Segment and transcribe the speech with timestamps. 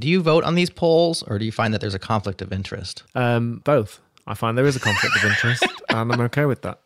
[0.00, 2.52] Do you vote on these polls or do you find that there's a conflict of
[2.52, 3.02] interest?
[3.14, 4.00] Um, both.
[4.28, 6.80] I find there is a conflict of interest, and I'm okay with that.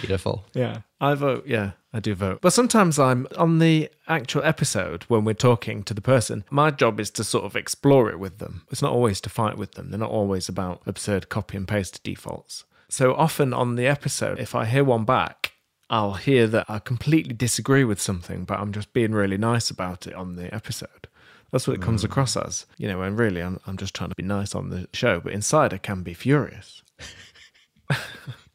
[0.00, 0.46] Beautiful.
[0.54, 1.46] Yeah, I vote.
[1.46, 2.40] Yeah, I do vote.
[2.40, 6.44] But sometimes I'm on the actual episode when we're talking to the person.
[6.50, 8.62] My job is to sort of explore it with them.
[8.70, 9.90] It's not always to fight with them.
[9.90, 12.64] They're not always about absurd copy and paste defaults.
[12.88, 15.52] So often on the episode, if I hear one back,
[15.90, 20.06] I'll hear that I completely disagree with something, but I'm just being really nice about
[20.06, 21.08] it on the episode.
[21.52, 22.06] That's what it comes mm.
[22.06, 24.88] across as, you know, and really I'm, I'm just trying to be nice on the
[24.92, 26.82] show, but inside I can be furious.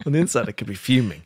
[0.06, 1.24] on the inside I could be fuming.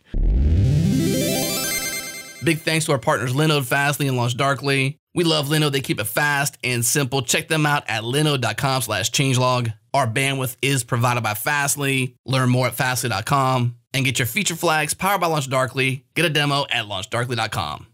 [2.43, 4.99] Big thanks to our partners Linode, Fastly, and Launch Darkly.
[5.15, 5.71] We love Linode.
[5.71, 7.21] They keep it fast and simple.
[7.23, 9.73] Check them out at linode.com slash changelog.
[9.93, 12.17] Our bandwidth is provided by Fastly.
[12.25, 16.05] Learn more at fastly.com and get your feature flags powered by Launch Darkly.
[16.15, 17.87] Get a demo at launchdarkly.com.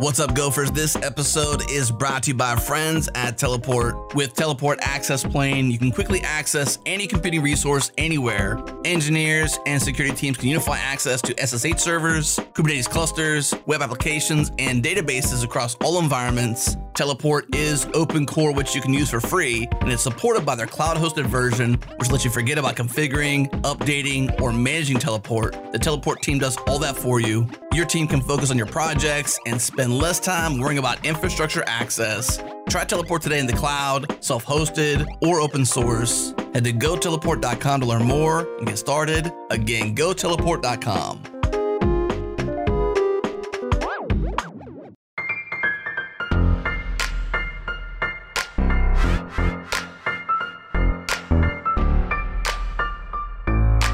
[0.00, 0.70] What's up, Gophers?
[0.70, 4.14] This episode is brought to you by friends at Teleport.
[4.14, 8.58] With Teleport Access Plane, you can quickly access any computing resource anywhere.
[8.86, 14.82] Engineers and security teams can unify access to SSH servers, Kubernetes clusters, web applications, and
[14.82, 16.78] databases across all environments.
[16.94, 20.66] Teleport is open core, which you can use for free, and it's supported by their
[20.66, 25.72] cloud hosted version, which lets you forget about configuring, updating, or managing Teleport.
[25.72, 27.46] The Teleport team does all that for you.
[27.72, 32.42] Your team can focus on your projects and spend less time worrying about infrastructure access.
[32.68, 36.32] Try Teleport today in the cloud, self hosted, or open source.
[36.54, 39.32] Head to goteleport.com to learn more and get started.
[39.50, 41.22] Again, goteleport.com.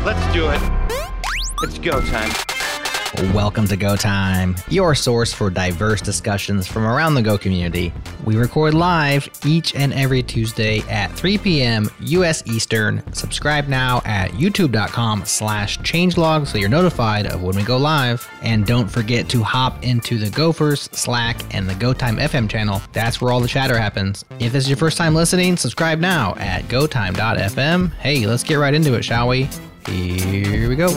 [0.05, 0.61] Let's do it.
[1.63, 2.56] It's go time.
[3.15, 7.93] Welcome to Go Time, your source for diverse discussions from around the Go community.
[8.25, 11.89] We record live each and every Tuesday at 3 p.m.
[12.01, 12.47] U.S.
[12.47, 13.03] Eastern.
[13.15, 18.29] Subscribe now at youtube.com slash changelog so you're notified of when we go live.
[18.43, 22.83] And don't forget to hop into the Gophers, Slack, and the Go Time FM channel.
[22.93, 24.25] That's where all the chatter happens.
[24.41, 27.93] If this is your first time listening, subscribe now at gotime.fm.
[27.95, 29.49] Hey, let's get right into it, shall we?
[29.87, 30.89] Here we go.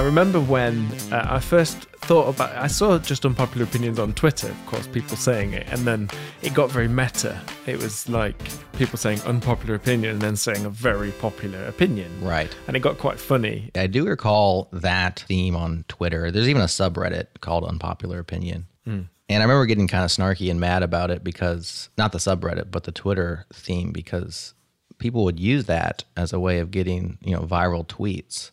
[0.00, 1.76] I remember when uh, I first
[2.08, 5.80] thought about I saw just unpopular opinions on Twitter, of course, people saying it, and
[5.82, 6.08] then
[6.40, 7.38] it got very meta.
[7.66, 8.34] It was like
[8.78, 12.10] people saying unpopular opinion and then saying a very popular opinion.
[12.22, 12.48] Right.
[12.66, 13.70] And it got quite funny.
[13.74, 16.30] I do recall that theme on Twitter.
[16.30, 18.68] There's even a subreddit called Unpopular Opinion.
[18.86, 22.70] And I remember getting kind of snarky and mad about it because, not the subreddit,
[22.70, 24.54] but the Twitter theme, because
[24.96, 28.50] people would use that as a way of getting, you know, viral tweets.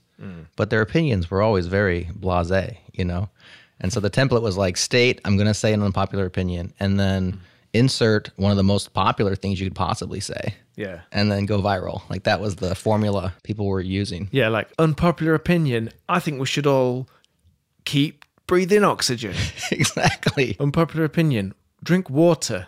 [0.55, 3.29] But their opinions were always very blase, you know?
[3.79, 6.99] And so the template was like, state, I'm going to say an unpopular opinion, and
[6.99, 7.39] then
[7.73, 11.01] insert one of the most popular things you could possibly say, Yeah.
[11.11, 12.01] and then go viral.
[12.09, 14.29] Like that was the formula people were using.
[14.31, 15.91] Yeah, like unpopular opinion.
[16.09, 17.07] I think we should all
[17.85, 19.35] keep breathing oxygen.
[19.71, 20.57] exactly.
[20.59, 21.53] unpopular opinion.
[21.83, 22.67] Drink water.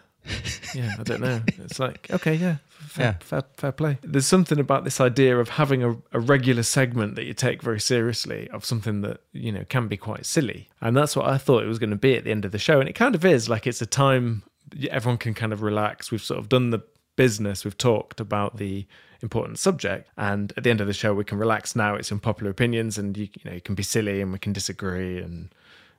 [0.76, 1.42] Yeah, I don't know.
[1.64, 2.58] It's like, okay, yeah.
[2.90, 3.14] Fair, Yeah.
[3.20, 3.98] fair, fair play.
[4.02, 7.80] There's something about this idea of having a, a regular segment that you take very
[7.80, 10.70] seriously of something that, you know, can be quite silly.
[10.82, 12.58] And that's what I thought it was going to be at the end of the
[12.58, 12.80] show.
[12.80, 14.44] And it kind of is like it's a time
[14.90, 16.12] everyone can kind of relax.
[16.12, 16.82] We've sort of done the
[17.16, 18.88] business, we've talked about the
[19.22, 20.10] important subject.
[20.18, 21.96] And at the end of the show, we can relax now.
[21.96, 25.20] It's unpopular opinions and, you, you know, you can be silly and we can disagree
[25.20, 25.54] and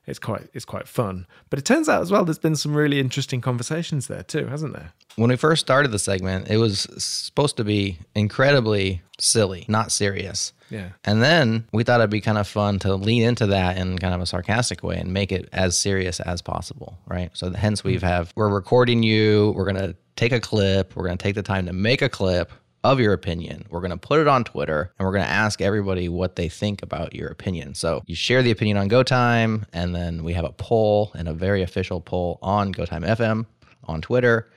[0.05, 1.27] it's quite it's quite fun.
[1.49, 4.73] But it turns out as well there's been some really interesting conversations there too, hasn't
[4.73, 4.93] there?
[5.15, 10.53] when we first started the segment, it was supposed to be incredibly silly, not serious.
[10.69, 10.89] Yeah.
[11.03, 14.13] And then we thought it'd be kind of fun to lean into that in kind
[14.13, 17.29] of a sarcastic way and make it as serious as possible, right?
[17.33, 18.07] So hence we've hmm.
[18.07, 21.43] have we're recording you, we're going to take a clip, we're going to take the
[21.43, 22.51] time to make a clip
[22.83, 23.65] of your opinion.
[23.69, 26.49] We're going to put it on Twitter and we're going to ask everybody what they
[26.49, 27.75] think about your opinion.
[27.75, 31.33] So you share the opinion on GoTime and then we have a poll and a
[31.33, 33.45] very official poll on GoTime FM
[33.83, 34.49] on Twitter.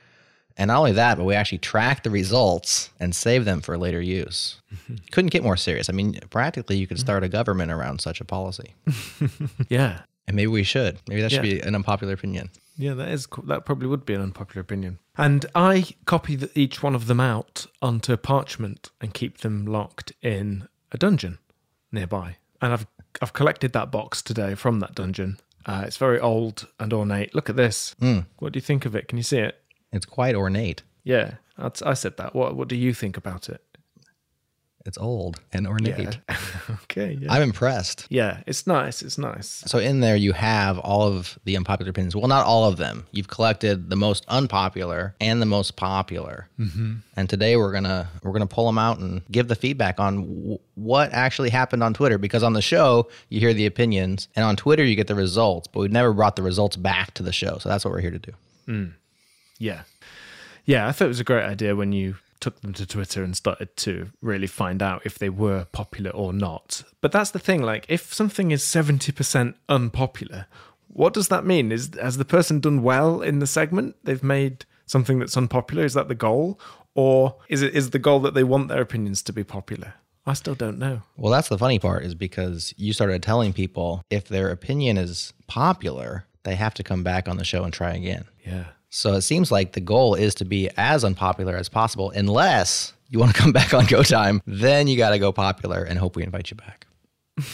[0.57, 4.01] And not only that, but we actually track the results and save them for later
[4.01, 4.61] use.
[5.11, 5.89] Couldn't get more serious.
[5.89, 8.73] I mean, practically, you could start a government around such a policy.
[9.69, 10.01] Yeah.
[10.27, 10.97] And maybe we should.
[11.07, 11.53] Maybe that should Yeah.
[11.55, 12.49] be an unpopular opinion.
[12.77, 14.97] Yeah, that is that probably would be an unpopular opinion.
[15.17, 20.11] And I copy the, each one of them out onto parchment and keep them locked
[20.21, 21.37] in a dungeon
[21.91, 22.37] nearby.
[22.61, 22.87] And I've
[23.21, 25.37] I've collected that box today from that dungeon.
[25.65, 27.33] Uh, it's very old and ornate.
[27.33, 27.95] Look at this.
[28.39, 29.07] What do you think of it?
[29.07, 29.61] Can you see it?
[29.93, 30.83] It's quite ornate.
[31.03, 32.35] Yeah, that's, I said that.
[32.35, 33.61] What What do you think about it?
[34.85, 36.19] It's old and ornate.
[36.29, 36.37] Yeah.
[36.83, 37.17] okay.
[37.19, 37.33] Yeah.
[37.33, 38.05] I'm impressed.
[38.09, 39.01] yeah, it's nice.
[39.01, 39.63] It's nice.
[39.65, 42.15] So in there you have all of the unpopular opinions.
[42.15, 43.07] Well, not all of them.
[43.11, 46.47] You've collected the most unpopular and the most popular.
[46.59, 46.93] Mm-hmm.
[47.17, 50.59] And today we're gonna we're gonna pull them out and give the feedback on w-
[50.75, 52.19] what actually happened on Twitter.
[52.19, 55.67] Because on the show you hear the opinions, and on Twitter you get the results.
[55.67, 57.57] But we've never brought the results back to the show.
[57.57, 58.91] So that's what we're here to do.
[59.57, 59.81] Yeah.
[60.65, 63.35] Yeah, I thought it was a great idea when you took them to Twitter and
[63.35, 66.83] started to really find out if they were popular or not.
[67.01, 70.47] But that's the thing, like if something is 70% unpopular,
[70.87, 71.71] what does that mean?
[71.71, 73.95] Is has the person done well in the segment?
[74.03, 76.59] They've made something that's unpopular, is that the goal?
[76.93, 79.95] Or is it is the goal that they want their opinions to be popular?
[80.25, 81.01] I still don't know.
[81.17, 85.33] Well, that's the funny part is because you started telling people if their opinion is
[85.47, 88.25] popular, they have to come back on the show and try again.
[88.45, 88.65] Yeah.
[88.95, 93.19] So it seems like the goal is to be as unpopular as possible, unless you
[93.19, 94.41] want to come back on Go Time.
[94.47, 96.87] Then you got to go popular and hope we invite you back.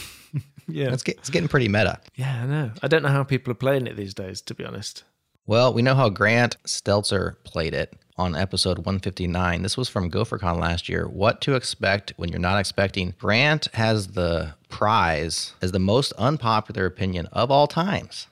[0.67, 0.93] Yeah.
[0.93, 1.99] It's, get, it's getting pretty meta.
[2.15, 2.71] Yeah, I know.
[2.81, 5.03] I don't know how people are playing it these days, to be honest.
[5.45, 9.63] Well, we know how Grant Seltzer played it on episode 159.
[9.63, 11.09] This was from GopherCon last year.
[11.09, 13.15] What to expect when you're not expecting.
[13.19, 18.27] Grant has the prize as the most unpopular opinion of all times.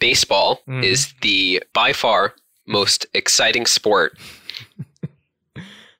[0.00, 2.34] Baseball is the by far
[2.66, 4.18] most exciting sport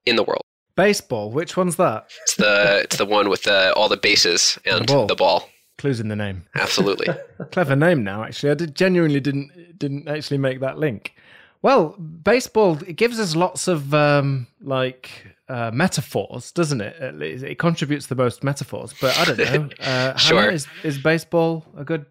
[0.07, 0.43] in the world.
[0.77, 2.11] Baseball, which one's that?
[2.23, 5.07] It's the it's the one with the, all the bases and The ball.
[5.07, 5.49] the ball.
[5.79, 6.45] Clues in the name.
[6.55, 7.09] Absolutely.
[7.53, 8.51] Clever name now, actually.
[8.51, 11.15] I did, genuinely didn't didn't actually make that link.
[11.63, 15.11] Well, baseball it gives us lots of um, like
[15.49, 16.97] uh, metaphors, doesn't it?
[17.01, 19.69] At least It contributes the most metaphors, but I don't know.
[19.81, 20.41] Uh, Sure.
[20.41, 22.07] Hannah, is is baseball a good?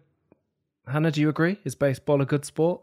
[0.86, 1.58] Hannah, do you agree?
[1.64, 2.82] Is baseball a good sport?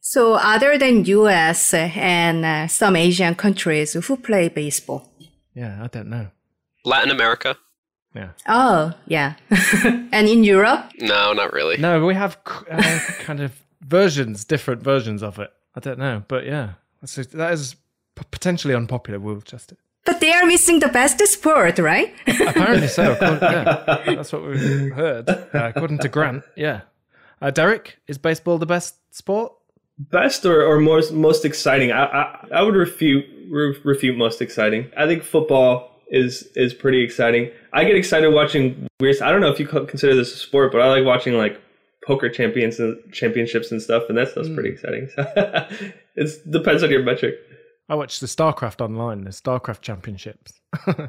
[0.00, 5.10] So other than US and uh, some Asian countries who play baseball?
[5.54, 6.28] Yeah, I don't know.
[6.84, 7.56] Latin America?
[8.14, 8.30] Yeah.
[8.46, 9.34] Oh, yeah.
[10.12, 10.92] and in Europe?
[11.00, 11.78] No, not really.
[11.78, 12.36] No, we have
[12.70, 15.50] uh, kind of versions, different versions of it.
[15.74, 17.74] I don't know, but yeah, that's that is
[18.14, 19.18] p- potentially unpopular.
[19.18, 19.72] We'll just
[20.04, 22.14] But they are missing the best sport, right?
[22.26, 23.12] apparently so.
[23.14, 25.28] According, yeah, that's what we've heard.
[25.28, 26.82] Uh, according to Grant, yeah.
[27.44, 29.52] Uh, Jerod, is baseball the best sport?
[29.98, 34.90] best or, or most most exciting I, I i would refute re- refute most exciting
[34.96, 39.50] i think football is is pretty exciting i get excited watching weird i don't know
[39.52, 41.60] if you consider this a sport but i like watching like
[42.04, 45.22] poker champions and championships and stuff and that stuff's pretty exciting so
[46.16, 47.36] it depends on your metric
[47.88, 50.54] I watched the StarCraft online, the StarCraft Championships.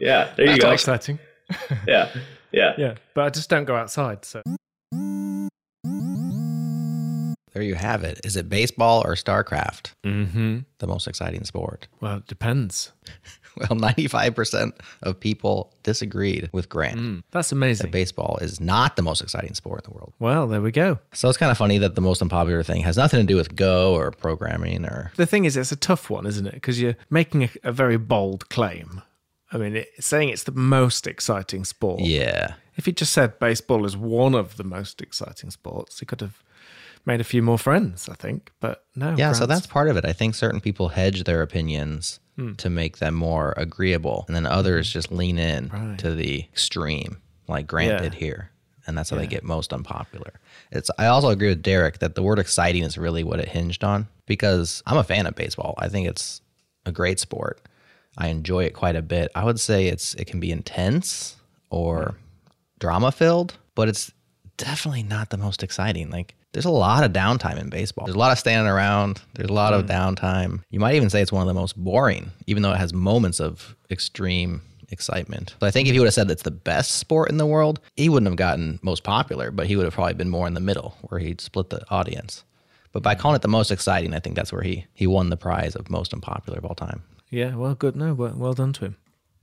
[0.01, 1.19] yeah there you That's go exciting.
[1.88, 2.09] yeah
[2.51, 4.25] yeah Yeah, but I just don't go outside.
[4.25, 4.43] So
[7.55, 8.19] There you have it.
[8.25, 9.93] Is it baseball or StarCraft?
[10.03, 10.59] mm-hmm.
[10.79, 11.87] The most exciting sport.
[12.01, 12.91] well, it depends.
[13.57, 14.73] Well, 95%
[15.03, 17.23] of people disagreed with Grant.
[17.31, 17.85] That's amazing.
[17.85, 20.11] That baseball is not the most exciting sport in the world.
[20.19, 20.99] Well, there we go.
[21.13, 23.55] So it's kind of funny that the most unpopular thing has nothing to do with
[23.55, 26.55] Go or programming or The thing is, it's a tough one, isn't it?
[26.55, 29.01] Because you're making a, a very bold claim.
[29.53, 32.01] I mean, it, saying it's the most exciting sport.
[32.01, 32.55] yeah.
[32.75, 36.43] If he just said baseball is one of the most exciting sports, he could have
[37.05, 38.51] made a few more friends, I think.
[38.59, 39.15] But no.
[39.17, 40.05] Yeah, so that's part of it.
[40.05, 42.53] I think certain people hedge their opinions hmm.
[42.53, 45.97] to make them more agreeable, and then others just lean in Right.
[45.99, 47.17] to the extreme,
[47.47, 48.09] like Grant Yeah.
[48.09, 48.51] did here,
[48.87, 50.33] and that's how they get most unpopular.
[50.71, 50.89] It's.
[50.97, 54.07] I also agree with Jerod that the word exciting is really what it hinged on
[54.25, 55.75] because I'm a fan of baseball.
[55.77, 56.41] I think it's
[56.85, 57.62] a great sport.
[58.17, 59.31] I enjoy it quite a bit.
[59.35, 61.35] I would say it's it can be intense
[61.69, 62.50] or hmm.
[62.79, 64.12] drama filled, but it's
[64.57, 66.09] definitely not the most exciting.
[66.09, 68.05] Like there's a lot of downtime in baseball.
[68.05, 69.21] There's a lot of standing around.
[69.33, 70.62] There's a lot of downtime.
[70.69, 73.41] You might even say it's one of the most boring, even though it has moments
[73.41, 75.53] of extreme excitement.
[75.59, 77.81] So I think if he would have said it's the best sport in the world,
[77.97, 80.62] he wouldn't have gotten most popular, but he would have probably been more in the
[80.62, 82.45] middle where he'd split the audience.
[82.93, 85.35] But by calling it the most exciting, I think that's where he he won the
[85.35, 87.03] prize of most unpopular of all time.
[87.29, 87.97] Yeah, well, good.
[87.97, 88.95] No, well, well done to him.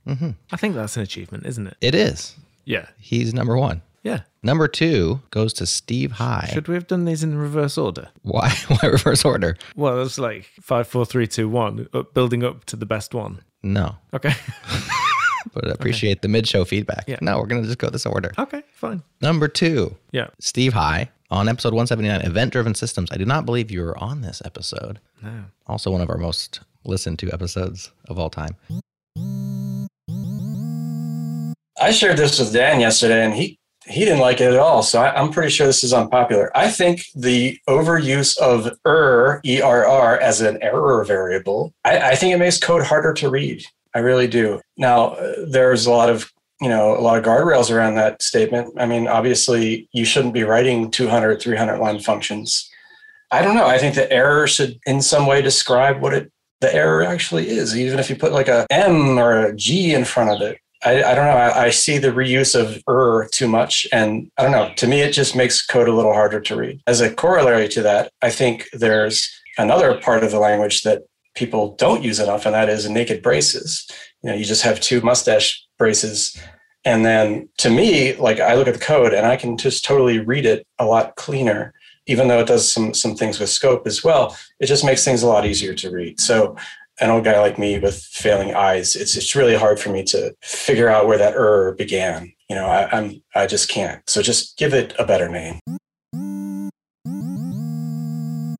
[0.07, 0.29] Mm-hmm.
[0.51, 1.77] I think that's an achievement, isn't it?
[1.79, 2.35] It is.
[2.65, 2.87] Yeah.
[2.97, 3.83] He's number one.
[4.03, 4.21] Yeah.
[4.43, 6.49] Number two goes to Steve High.
[6.53, 8.09] Should we have done these in reverse order?
[8.21, 8.49] Why?
[8.67, 9.57] Why reverse order?
[9.75, 13.41] Well, it's like five, four, three, two, one, up, building up to the best one.
[13.63, 14.33] No, Okay.
[15.53, 17.05] but I appreciate the mid-show feedback.
[17.07, 17.17] Yeah.
[17.21, 18.31] No, we're gonna just go this order.
[18.37, 19.03] okay, fine.
[19.21, 20.27] Number two, Yeah.
[20.39, 23.09] Steve High on episode 179, event-driven systems.
[23.11, 24.99] I do not believe you were on this episode.
[25.21, 25.45] No.
[25.67, 28.57] Also, one of our most listened to episodes of all time.
[31.81, 34.83] I shared this with Dan yesterday, and he he didn't like it at all.
[34.83, 36.55] So I, I'm pretty sure this is unpopular.
[36.55, 41.73] I think the overuse of er err as an error variable.
[41.83, 43.63] I, I think it makes code harder to read.
[43.95, 44.61] I really do.
[44.77, 48.73] Now, uh, there's a lot of you know a lot of guardrails around that statement.
[48.77, 52.69] I mean, obviously, you shouldn't be writing 200, 300 line functions.
[53.31, 53.67] I don't know.
[53.67, 57.75] I think the error should, in some way, describe what it the error actually is.
[57.75, 61.03] Even if you put like a M or a G in front of it, I,
[61.03, 61.37] I don't know.
[61.37, 64.71] I, I, see the reuse of er too much, and I don't know.
[64.75, 66.81] To me, it just makes code a little harder to read.
[66.87, 71.03] As a corollary to that, I think there's another part of the language that
[71.35, 73.89] people don't use enough, and that is naked braces.
[74.21, 76.39] You know, you just have two mustache braces.
[76.85, 80.19] And then to me, like I look at the code and I can just totally
[80.19, 81.73] read it a lot cleaner,
[82.07, 84.35] even though it does some some things with scope as well.
[84.59, 86.19] It just makes things a lot easier to read.
[86.19, 86.57] So
[86.99, 90.35] an old guy like me with failing eyes, it's it's really hard for me to
[90.41, 92.31] figure out where that error began.
[92.49, 94.07] You know, I, I'm I just can't.
[94.09, 95.59] So just give it a better name.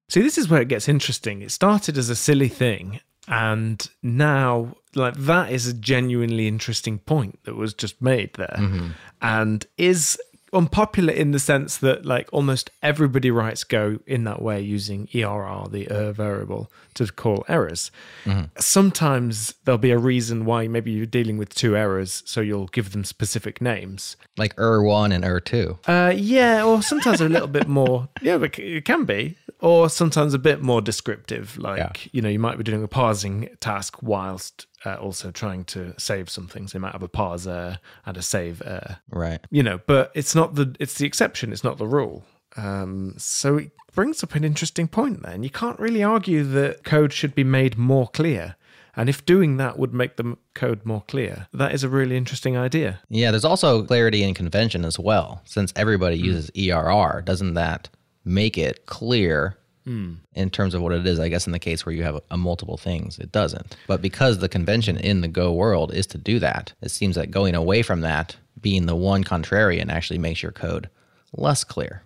[0.10, 1.42] See, this is where it gets interesting.
[1.42, 7.40] It started as a silly thing, and now, like, that is a genuinely interesting point
[7.46, 8.90] that was just made there, mm-hmm.
[9.22, 10.20] and is
[10.54, 15.68] unpopular in the sense that like almost everybody writes Go in that way using ERR,
[15.70, 17.92] the er variable, to call errors.
[18.26, 18.46] Mm-hmm.
[18.60, 22.92] Sometimes there'll be a reason why maybe you're dealing with two errors, so you'll give
[22.92, 24.16] them specific names.
[24.38, 25.80] Like er one and er two.
[25.88, 28.10] Uh, yeah, or sometimes a little bit more.
[28.22, 29.36] Yeah, it can be.
[29.60, 32.10] Or sometimes a bit more descriptive, like, yeah.
[32.14, 36.30] you know, you might be doing a parsing task whilst uh, also trying to save
[36.30, 36.72] some things.
[36.72, 38.62] They might have a pause and a save
[39.10, 39.40] Right.
[39.50, 42.24] You know, but it's not the it's the exception, it's not the rule.
[42.56, 45.44] Um, so it brings up an interesting point then.
[45.44, 48.56] You can't really argue that code should be made more clear.
[48.96, 52.56] And if doing that would make the code more clear, that is a really interesting
[52.56, 53.00] idea.
[53.10, 55.42] Yeah, there's also clarity in convention as well.
[55.46, 56.26] Since everybody mm.
[56.26, 57.90] uses ERR, doesn't that
[58.24, 60.20] make it clear Mm.
[60.34, 61.20] in terms of what it is.
[61.20, 63.76] I guess in the case where you have a, a, multiple things, it doesn't.
[63.86, 67.32] But because the convention in the Go world is to do that, it seems that
[67.32, 70.90] going away from that, being the one contrarian, actually makes your code
[71.34, 72.04] less clear.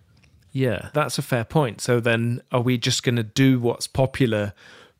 [0.50, 1.80] Yeah, that's a fair point.
[1.80, 4.54] So then, are we just going to do what's popular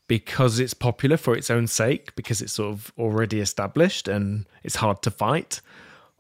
[0.07, 4.77] because it's popular for its own sake, because it's sort of already established and it's
[4.77, 5.61] hard to fight,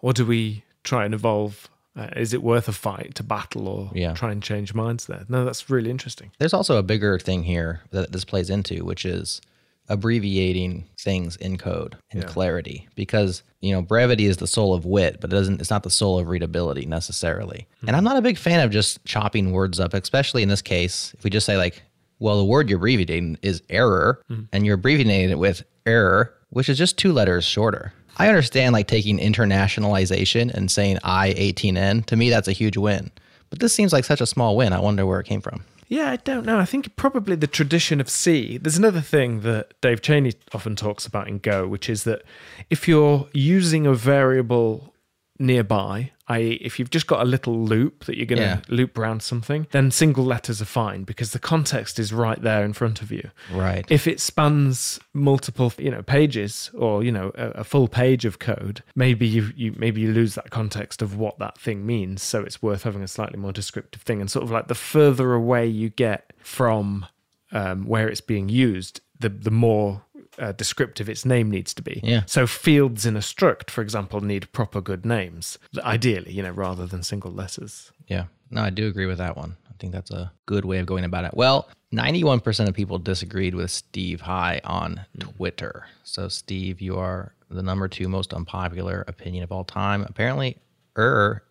[0.00, 3.90] or do we try and evolve uh, is it worth a fight to battle or
[3.93, 4.14] yeah.
[4.14, 5.25] try and change minds there?
[5.28, 6.31] No, that's really interesting.
[6.38, 9.40] There's also a bigger thing here that this plays into, which is
[9.88, 12.28] abbreviating things in code and yeah.
[12.28, 15.83] clarity because you know brevity is the soul of wit but it doesn't it's not
[15.83, 17.88] the soul of readability necessarily mm-hmm.
[17.88, 21.14] and i'm not a big fan of just chopping words up especially in this case
[21.17, 21.83] if we just say like
[22.19, 24.43] well the word you're abbreviating is error mm-hmm.
[24.52, 28.88] and you're abbreviating it with error which is just two letters shorter I understand like
[28.88, 32.06] taking internationalization and saying I18N.
[32.06, 33.10] To me, that's a huge win.
[33.50, 34.72] But this seems like such a small win.
[34.72, 35.64] I wonder where it came from.
[35.88, 36.58] Yeah, I don't know.
[36.58, 38.58] I think probably the tradition of C.
[38.58, 42.22] There's another thing that Dave Cheney often talks about in Go, which is that
[42.68, 44.92] if you're using a variable
[45.38, 48.61] nearby, i.e., if you've just got a little loop that you're going to yeah.
[48.68, 52.73] loop around something, then single letters are fine because the context is right there in
[52.73, 53.30] front of you.
[53.52, 53.85] Right.
[53.88, 58.38] If it spans multiple, you know, pages or you know a, a full page of
[58.38, 62.23] code, maybe you, you maybe you lose that context of what that thing means.
[62.23, 64.21] So it's worth having a slightly more descriptive thing.
[64.21, 67.07] And sort of like the further away you get from
[67.52, 70.04] um, where it's being used, the the more
[70.38, 72.00] uh, descriptive its name needs to be.
[72.02, 72.23] Yeah.
[72.26, 76.87] So fields in a struct, for example, need proper good names, ideally, you know, rather
[76.87, 77.92] than single letters.
[78.07, 78.25] Yeah.
[78.50, 79.57] No, I do agree with that one.
[79.68, 81.35] I think that's a good way of going about it.
[81.35, 85.87] Well, 91% of people disagreed with Steve High on Twitter.
[86.02, 90.04] So, Steve, you are the number two most unpopular opinion of all time.
[90.09, 90.59] Apparently,
[90.97, 91.42] er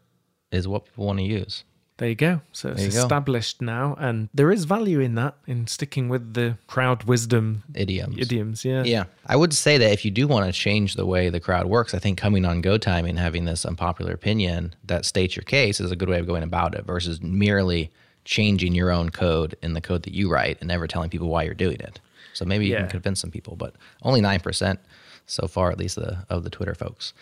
[0.51, 1.63] is what people want to use.
[1.97, 2.41] There you go.
[2.51, 3.65] So it's established go.
[3.65, 8.17] now, and there is value in that in sticking with the crowd wisdom idioms.
[8.19, 8.83] Idioms, yeah.
[8.83, 11.65] Yeah, I would say that if you do want to change the way the crowd
[11.65, 15.43] works, I think coming on Go Time and having this unpopular opinion that states your
[15.43, 17.91] case is a good way of going about it, versus merely
[18.25, 21.41] changing your own code in the code that you write and never telling people why
[21.43, 21.99] you're doing it.
[22.33, 22.81] So maybe you yeah.
[22.81, 23.73] can convince some people, but
[24.03, 24.79] only nine percent
[25.25, 27.13] so far, at least the, of the Twitter folks.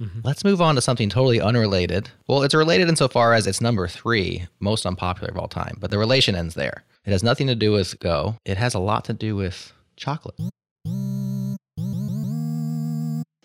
[0.00, 0.20] Mm-hmm.
[0.24, 2.08] Let's move on to something totally unrelated.
[2.26, 5.98] Well, it's related insofar as it's number three, most unpopular of all time, but the
[5.98, 6.84] relation ends there.
[7.04, 10.36] It has nothing to do with Go, it has a lot to do with chocolate.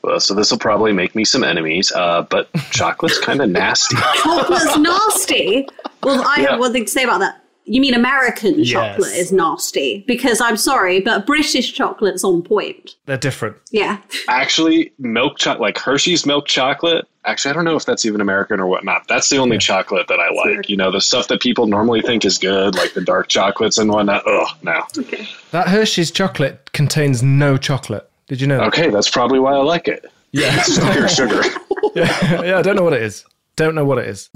[0.02, 3.98] Well, so this will probably make me some enemies, uh, but chocolate's kind of nasty.
[4.24, 5.68] Chocolate's nasty?
[6.04, 6.52] Well, I yeah.
[6.52, 7.42] have one thing to say about that.
[7.66, 8.70] You mean American yes.
[8.70, 10.04] chocolate is nasty?
[10.08, 12.96] Because I'm sorry, but British chocolate's on point.
[13.06, 13.58] They're different.
[13.72, 14.00] Yeah.
[14.28, 17.08] Actually, milk chocolate, like Hershey's milk chocolate.
[17.26, 19.08] Actually, I don't know if that's even American or whatnot.
[19.08, 19.62] That's the only yeah.
[19.62, 20.46] chocolate that I like.
[20.46, 20.70] Weird.
[20.70, 23.92] You know, the stuff that people normally think is good, like the dark chocolates and
[23.92, 24.22] whatnot.
[24.28, 24.84] Oh, no.
[24.98, 25.28] Okay.
[25.50, 28.08] That Hershey's chocolate contains no chocolate.
[28.28, 28.58] Did you know?
[28.60, 28.68] that?
[28.68, 30.06] Okay, that's probably why I like it.
[30.32, 30.56] Yeah.
[30.56, 31.42] It's just pure sugar.
[31.96, 33.26] yeah, yeah, I don't know what it is.
[33.56, 34.30] Don't know what it is.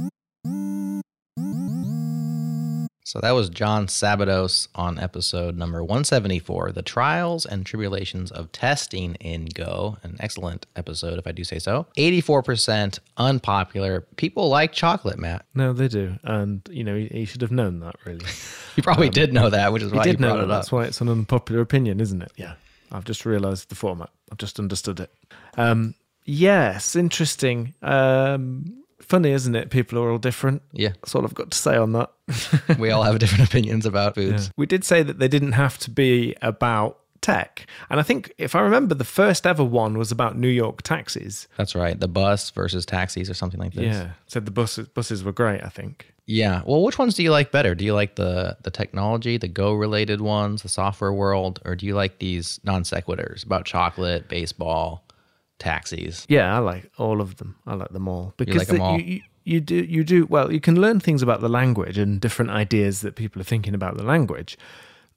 [3.10, 9.16] So that was John Sabados on episode number 174, The Trials and Tribulations of Testing
[9.16, 9.98] in Go.
[10.04, 11.88] An excellent episode, if I do say so.
[11.98, 14.02] 84% unpopular.
[14.18, 15.44] People like chocolate, Mat.
[15.56, 17.96] No, they do, and you know he, he should have known that.
[18.06, 18.28] Really,
[18.76, 20.48] You probably did know that, which is he why did know brought that.
[20.48, 22.32] That's why it's an unpopular opinion, isn't it?
[22.36, 22.54] Yeah,
[22.92, 24.12] I've just realised the format.
[24.32, 25.12] I've just understood it.
[25.58, 27.74] Um, yes, interesting.
[27.82, 28.79] Um,
[29.10, 29.70] funny, isn't it?
[29.70, 30.62] People are all different.
[30.72, 30.90] Yeah.
[31.02, 32.12] That's all I've got to say on that.
[32.80, 34.48] We all have different opinions about foods.
[34.48, 34.52] Yeah.
[34.56, 37.66] We did say that they didn't have to be about tech.
[37.90, 41.48] And I think, if I remember, the first ever one was about New York taxis.
[41.58, 42.00] That's right.
[42.00, 43.96] The bus versus taxis or something like this.
[43.96, 44.12] Yeah.
[44.28, 46.14] Said the buses, buses were great, I think.
[46.26, 46.62] Yeah.
[46.66, 47.74] Well, which ones do you like better?
[47.74, 51.88] Do you like the the technology, the Go related ones, the software world, or do
[51.88, 55.04] you like these non sequiturs about chocolate, baseball,
[55.60, 56.26] taxis?
[56.30, 57.56] Yeah, I like all of them.
[57.68, 59.00] I like them all because like them the- all?
[59.00, 60.52] You, you, you do you do well.
[60.52, 63.98] You can learn things about the language and different ideas that people are thinking about
[63.98, 64.58] the language.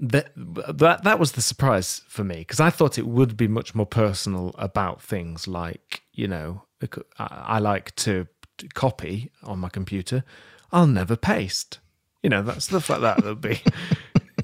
[0.00, 3.74] That that that was the surprise for me because I thought it would be much
[3.74, 6.62] more personal about things like you know
[7.18, 8.26] I, I like to
[8.74, 10.24] copy on my computer.
[10.72, 11.78] I'll never paste.
[12.22, 13.16] You know that stuff like that.
[13.18, 13.60] That'll be.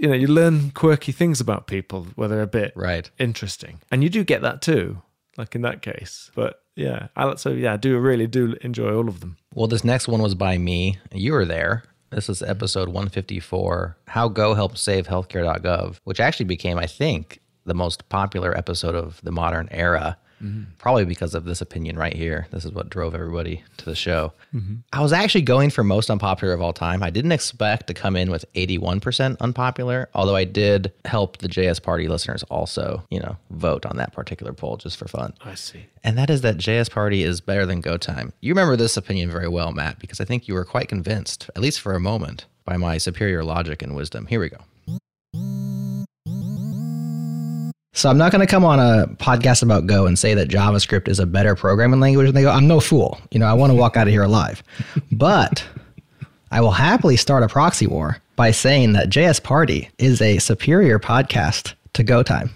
[0.00, 3.10] You know, you learn quirky things about people where they're a bit Right.
[3.18, 5.02] interesting, and you do get that too,
[5.38, 6.30] like in that case.
[6.34, 9.38] But yeah, so yeah, I do really do enjoy all of them.
[9.54, 10.98] Well, this next one was by me.
[11.12, 11.84] You were there.
[12.10, 17.74] This is episode 154 How Go Helped Save Healthcare.gov, which actually became, I think, the
[17.74, 20.18] most popular episode of the modern era.
[20.42, 20.70] Mm-hmm.
[20.78, 22.46] Probably because of this opinion right here.
[22.50, 24.32] This is what drove everybody to the show.
[24.54, 24.76] Mm-hmm.
[24.92, 27.02] I was actually going for most unpopular of all time.
[27.02, 31.82] I didn't expect to come in with 81% unpopular, although I did help the JS
[31.82, 35.34] Party listeners also, you know, vote on that particular poll just for fun.
[35.44, 35.86] I see.
[36.04, 38.32] And that is that JS Party is better than Go Time.
[38.40, 41.62] You remember this opinion very well, Mat, because I think you were quite convinced, at
[41.62, 44.26] least for a moment, by my superior logic and wisdom.
[44.26, 44.58] Here we go.
[47.98, 51.08] So I'm not going to come on a podcast about Go and say that JavaScript
[51.08, 52.50] is a better programming language than they go.
[52.52, 53.20] I'm no fool.
[53.32, 54.62] You know, I want to walk out of here alive.
[55.10, 55.66] But
[56.52, 61.00] I will happily start a proxy war by saying that JS Party is a superior
[61.00, 62.50] podcast to GoTime.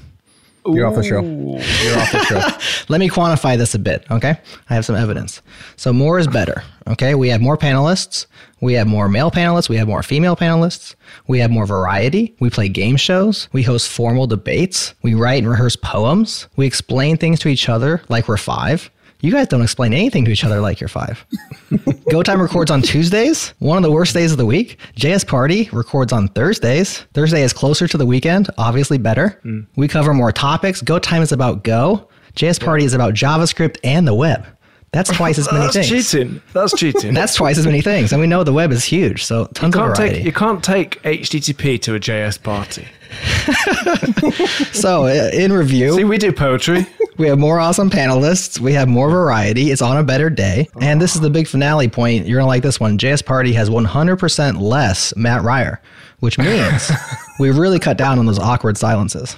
[0.67, 1.23] You're off the show.
[1.23, 2.85] You're off the show.
[2.89, 4.39] Let me quantify this a bit, okay?
[4.71, 5.43] I have some evidence.
[5.77, 7.15] So more is better, okay?
[7.15, 8.27] We have more panelists.
[8.61, 9.69] We have more male panelists.
[9.69, 10.95] We have more female panelists.
[11.27, 12.37] We have more variety.
[12.39, 13.49] We play game shows.
[13.53, 14.95] We host formal debates.
[15.03, 16.47] We write and rehearse poems.
[16.55, 18.89] We explain things to each other like we're five.
[19.23, 21.25] You guys don't explain anything to each other like you're five.
[22.11, 24.81] Go Time records on Tuesdays, one of the worst days of the week.
[24.97, 27.03] JS Party records on Thursdays.
[27.15, 29.41] Thursday is closer to the weekend, obviously better.
[29.45, 29.69] Mm.
[29.77, 30.83] We cover more topics.
[30.83, 32.09] Go Time is about Go.
[32.35, 34.45] JS Party is about JavaScript and the web.
[34.93, 35.75] That's twice as many things.
[35.75, 36.11] That's things.
[36.11, 36.43] cheating.
[36.53, 37.15] That's cheating.
[37.15, 38.13] That's twice as many things.
[38.13, 40.17] And we know the web is huge, so tons you of can't variety.
[40.17, 42.87] take you can't take HTTP to a JS party.
[44.73, 46.87] so, uh, in review, See, we do poetry.
[47.19, 48.59] We have more awesome panelists.
[48.59, 49.71] We have more variety.
[49.71, 50.67] It's on a better day.
[50.81, 52.27] And this is the big finale point.
[52.27, 52.97] You're going to like this one.
[52.97, 55.83] JS Party has 100% less Mat Ryer,
[56.21, 56.91] which means
[57.39, 59.37] we really cut down on those awkward silences.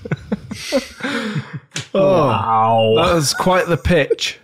[1.93, 4.39] wow, that was quite the pitch.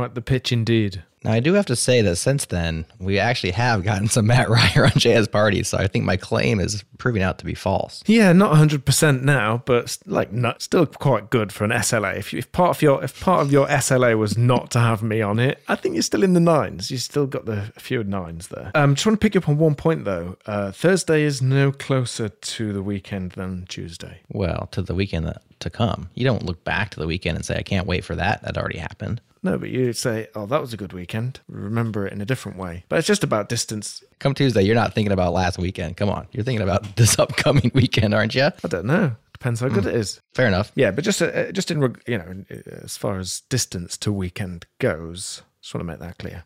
[0.00, 1.02] Quite the pitch indeed.
[1.22, 4.48] Now, I do have to say that since then, we actually have gotten some Mat
[4.48, 5.62] Ryer on JS Party.
[5.62, 8.02] So I think my claim is proving out to be false.
[8.06, 12.16] Yeah, not hundred percent now, but like not, still quite good for an SLA.
[12.16, 15.02] If, you, if part of your if part of your SLA was not to have
[15.02, 16.90] me on it, I think you're still in the nines.
[16.90, 18.70] You still got the few nines there.
[18.74, 20.38] Um, just want to pick up on one point though.
[20.46, 24.20] Uh, Thursday is no closer to the weekend than Tuesday.
[24.30, 26.08] Well, to the weekend that- to come.
[26.14, 28.40] You don't look back to the weekend and say, I can't wait for that.
[28.44, 29.20] That already happened.
[29.42, 32.58] No, but you say, "Oh, that was a good weekend." Remember it in a different
[32.58, 32.84] way.
[32.88, 34.04] But it's just about distance.
[34.18, 35.96] Come Tuesday, you're not thinking about last weekend.
[35.96, 36.26] Come on.
[36.32, 38.44] You're thinking about this upcoming weekend, aren't you?
[38.44, 39.16] I don't know.
[39.32, 39.90] Depends how good hmm.
[39.90, 40.20] it is.
[40.34, 40.72] Fair enough.
[40.74, 44.12] Yeah, but just uh, uh just in you know, uh, as far as distance to
[44.12, 46.44] weekend goes, just want to make that clear.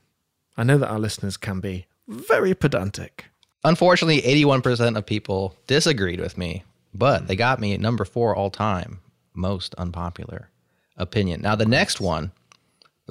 [0.56, 3.26] I know that our listeners can be very pedantic.
[3.64, 8.50] Unfortunately, 81% of people disagreed with me, but they got me at number four all
[8.50, 9.00] time,
[9.32, 10.50] most unpopular
[10.96, 11.40] opinion.
[11.40, 12.32] Now, the next one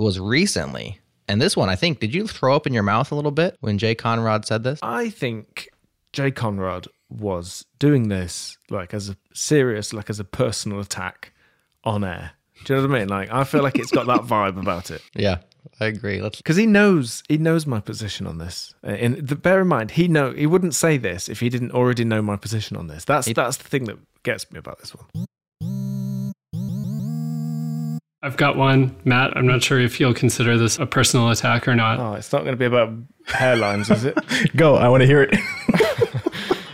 [0.02, 3.16] was recently, and this one, I think, did you throw up in your mouth a
[3.16, 4.80] little bit when Jay Conrod said this?
[4.82, 5.70] I think
[6.12, 11.34] Jay Conrod was doing this like as a serious, like as a personal attack
[11.84, 12.32] on air.
[12.66, 13.10] Do you know what I mean?
[13.10, 15.02] Like I feel like it's got that vibe about it.
[15.14, 15.40] Yeah.
[15.80, 16.22] I agree.
[16.22, 18.76] Let's because he knows he knows my position on this.
[18.84, 21.72] Uh, and the, bear in mind, he know he wouldn't say this if he didn't
[21.72, 23.06] already know my position on this.
[23.06, 25.28] That's that's the thing that gets me about this one.
[28.24, 29.34] I've got one, Mat.
[29.36, 32.00] I'm not sure if you'll consider this a personal attack or not.
[32.00, 32.94] Oh, it's not going to be about
[33.28, 34.18] hairlines, is it?
[34.56, 34.76] Go.
[34.76, 35.38] I want to hear it.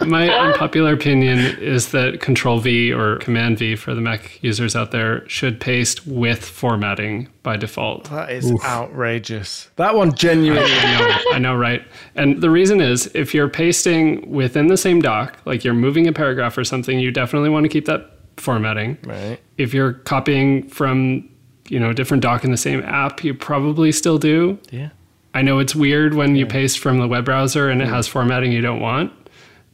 [0.07, 4.91] My unpopular opinion is that Control V or Command V for the Mac users out
[4.91, 8.09] there should paste with formatting by default.
[8.09, 9.69] That is outrageous.
[9.75, 10.71] That one genuinely.
[10.71, 11.83] I know, I know, right?
[12.15, 16.13] And the reason is if you're pasting within the same doc, like you're moving a
[16.13, 18.97] paragraph or something, you definitely want to keep that formatting.
[19.03, 19.39] Right.
[19.57, 21.29] If you're copying from,
[21.69, 24.57] you know, a different doc in the same app, you probably still do.
[24.71, 24.89] Yeah.
[25.33, 28.51] I know it's weird when you paste from the web browser and it has formatting
[28.51, 29.13] you don't want,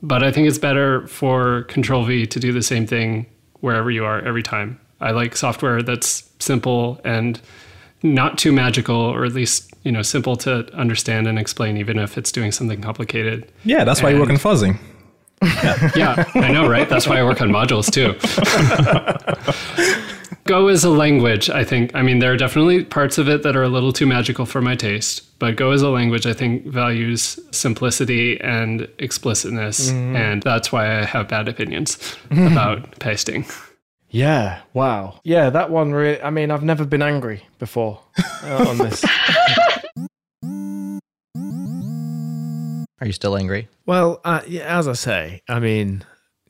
[0.04, 3.26] but I think it's better for Control V to do the same thing
[3.62, 4.80] wherever you are every time.
[5.00, 7.40] I like software that's simple and
[8.04, 12.18] not too magical, or at least you know simple to understand and explain, even if
[12.18, 13.50] it's doing something complicated.
[13.64, 14.78] Yeah, that's why you work in And- fuzzing.
[15.96, 16.88] yeah, I know, right?
[16.88, 18.16] That's why I work on modules too.
[20.46, 21.90] Go as a language, I think.
[21.96, 24.62] I mean, there are definitely parts of it that are a little too magical for
[24.62, 29.90] my taste, but Go as a language, I think, values simplicity and explicitness.
[29.90, 30.16] Mhm.
[30.16, 31.98] And that's why I have bad opinions
[32.30, 33.46] about pasting.
[34.12, 34.62] Yeah.
[34.76, 35.20] Wow.
[35.24, 36.22] Yeah, that one really.
[36.22, 38.00] I mean, I've never been angry before
[38.44, 39.04] uh, on this.
[43.02, 43.68] Are you still angry?
[43.88, 46.04] Well, uh, yeah, as I say, I mean,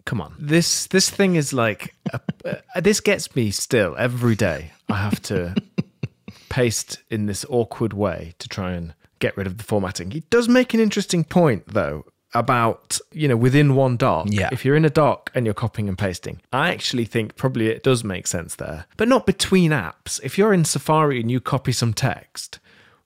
[0.05, 0.35] come on.
[0.39, 4.71] This this thing is like a, uh, this gets me still every day.
[4.89, 5.55] I have to
[6.49, 10.11] paste in this awkward way to try and get rid of the formatting.
[10.11, 14.27] He does make an interesting point though about, you know, within one doc.
[14.29, 14.49] Yeah.
[14.51, 17.81] If you're in a doc and you're copying and pasting, I actually think probably it
[17.81, 18.85] does make sense there.
[18.97, 20.19] But not between apps.
[20.21, 22.59] If you're in Safari and you copy some text,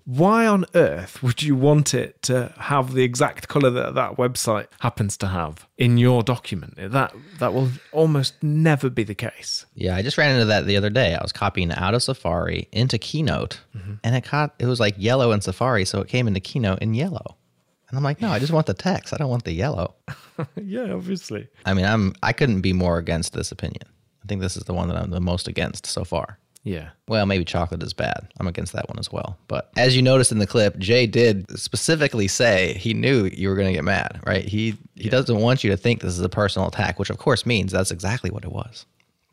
[0.10, 4.66] why on earth would you want it to have the exact color that that website
[4.80, 6.74] happens to have in your document?
[6.78, 9.68] That that will almost never be the case.
[9.76, 11.14] Yeah, I just ran into that the other day.
[11.14, 13.94] I was copying out of Safari into Keynote, mm-hmm.
[14.04, 16.96] and it caught it was like yellow in Safari, so it came into Keynote in
[16.96, 17.38] yellow.
[17.90, 19.14] And I'm like, no, I just want the text.
[19.14, 19.94] I don't want the yellow.
[20.56, 21.48] yeah, obviously.
[21.68, 23.84] I mean, I'm I couldn't be more against this opinion.
[24.24, 26.40] I think this is the one that I'm the most against so far.
[26.64, 26.90] Yeah.
[27.08, 28.28] Well, maybe chocolate is bad.
[28.40, 29.38] I'm against that one as well.
[29.48, 33.56] But as you noticed in the clip, Jay did specifically say he knew you were
[33.56, 34.44] going to get mad, right?
[34.46, 37.46] He he doesn't want you to think this is a personal attack, which of course
[37.46, 38.86] means that's exactly what it was.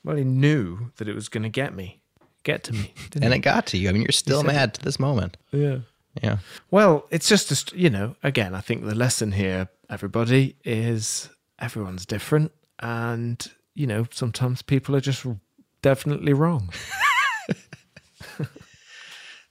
[0.04, 2.00] Well, he knew that it was going to get me,
[2.44, 3.38] get to me, didn't And he?
[3.38, 3.88] it got to you.
[3.88, 5.36] I mean, you're still mad to this moment.
[5.50, 5.78] Yeah.
[6.22, 6.38] Yeah.
[6.70, 11.28] Well, it's just, a, st- you know, again, I think the lesson here, everybody, is
[11.58, 12.52] everyone's different.
[12.78, 15.26] And, you know, sometimes people are just
[15.82, 16.72] definitely wrong.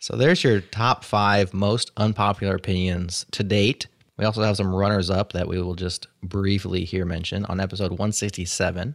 [0.06, 3.88] So there's your top five most unpopular opinions to date.
[4.18, 7.44] We also have some runners up that we will just briefly here mention.
[7.46, 8.94] On episode 167,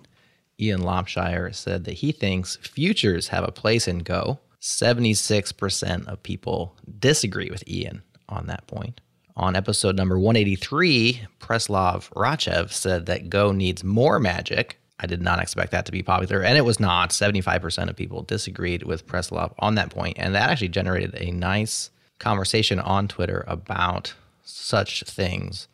[0.61, 4.39] Ian Lopshire said that he thinks futures have a place in Go.
[4.61, 9.01] 76% of people disagree with Ian on that point.
[9.35, 14.80] On episode number 183, Preslav Rachev said that Go needs more magic.
[15.03, 17.11] I did not expect that to be popular, and it was not.
[17.11, 21.91] 75% of people disagreed with Preslav on that point, and that actually generated a nice
[22.19, 24.13] conversation on Twitter about
[24.45, 25.69] such things,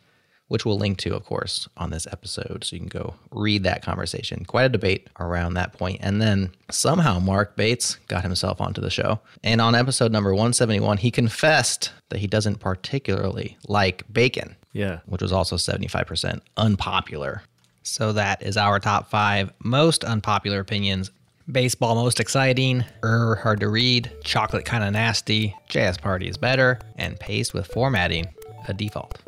[0.47, 2.63] which we'll link to, of course, on this episode.
[2.63, 4.45] So you can go read that conversation.
[4.45, 5.99] Quite a debate around that point.
[6.01, 9.19] And then somehow Mark Bates got himself onto the show.
[9.43, 14.99] And on episode number 171, he confessed that he doesn't particularly like bacon Yeah.
[15.05, 17.41] which was also 75% unpopular.
[17.87, 21.09] So that is our top five most unpopular opinions.
[21.49, 26.79] Baseball most exciting, er hard to read, chocolate kind of nasty, JS Party is better,
[26.97, 28.27] and paste with formatting
[28.67, 29.21] a default.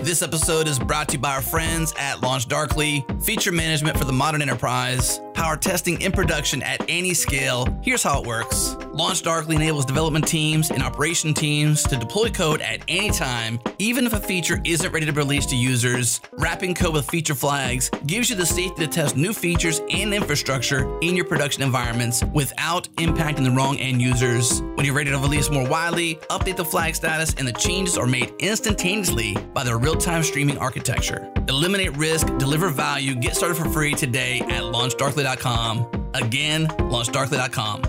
[0.00, 4.04] This episode is brought to you by our friends at Launch Darkly, feature management for
[4.04, 7.66] the modern enterprise, power testing in production at any scale.
[7.80, 12.60] Here's how it works Launch Darkly enables development teams and operation teams to deploy code
[12.60, 16.20] at any time, even if a feature isn't ready to be released to users.
[16.32, 20.98] Wrapping code with feature flags gives you the safety to test new features and infrastructure
[21.00, 24.60] in your production environments without impacting the wrong end users.
[24.60, 28.06] When you're ready to release more widely, update the flag status, and the changes are
[28.06, 31.32] made instantaneously by their real time streaming architecture.
[31.48, 36.10] Eliminate risk, deliver value, get started for free today at launchdarkly.com launchdarkly.com.
[36.14, 37.82] Again, launchdarkly.com.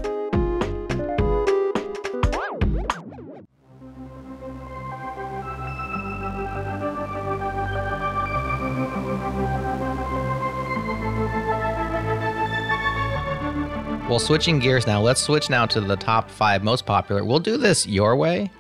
[14.10, 17.24] Well, switching gears now, let's switch now to the top five most popular.
[17.24, 18.52] We'll do this your way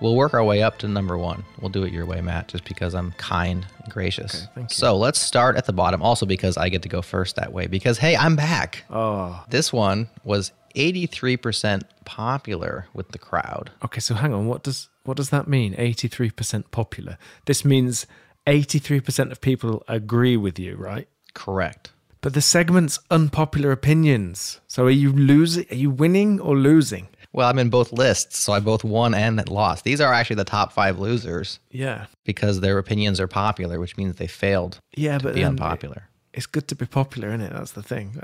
[0.00, 1.44] We'll work our way up to number one.
[1.60, 4.34] We'll do it your way, Mat, just because I'm kind and gracious.
[4.34, 4.74] Okay, thank you.
[4.74, 7.66] So let's start at the bottom, also because I get to go first that way.
[7.66, 8.84] Because, hey, I'm back.
[8.90, 13.70] Oh, This one was 83% popular with the crowd.
[13.84, 14.00] okay.
[14.00, 14.46] So hang on.
[14.46, 15.74] What does what does that mean?
[15.78, 17.18] Eighty three percent popular.
[17.46, 18.06] This means
[18.46, 21.08] eighty three percent of people agree with you, right?
[21.34, 21.90] Correct.
[22.20, 24.60] But the segment's unpopular opinions.
[24.66, 25.66] So are you losing?
[25.70, 27.08] Are you winning or losing?
[27.32, 29.84] Well, I'm in both lists, so I both won and lost.
[29.84, 32.06] These are actually the top five losers Yeah.
[32.24, 36.08] because their opinions are popular, which means they failed Yeah, to but be unpopular.
[36.34, 37.52] It's good to be popular, isn't it?
[37.52, 38.20] That's the thing.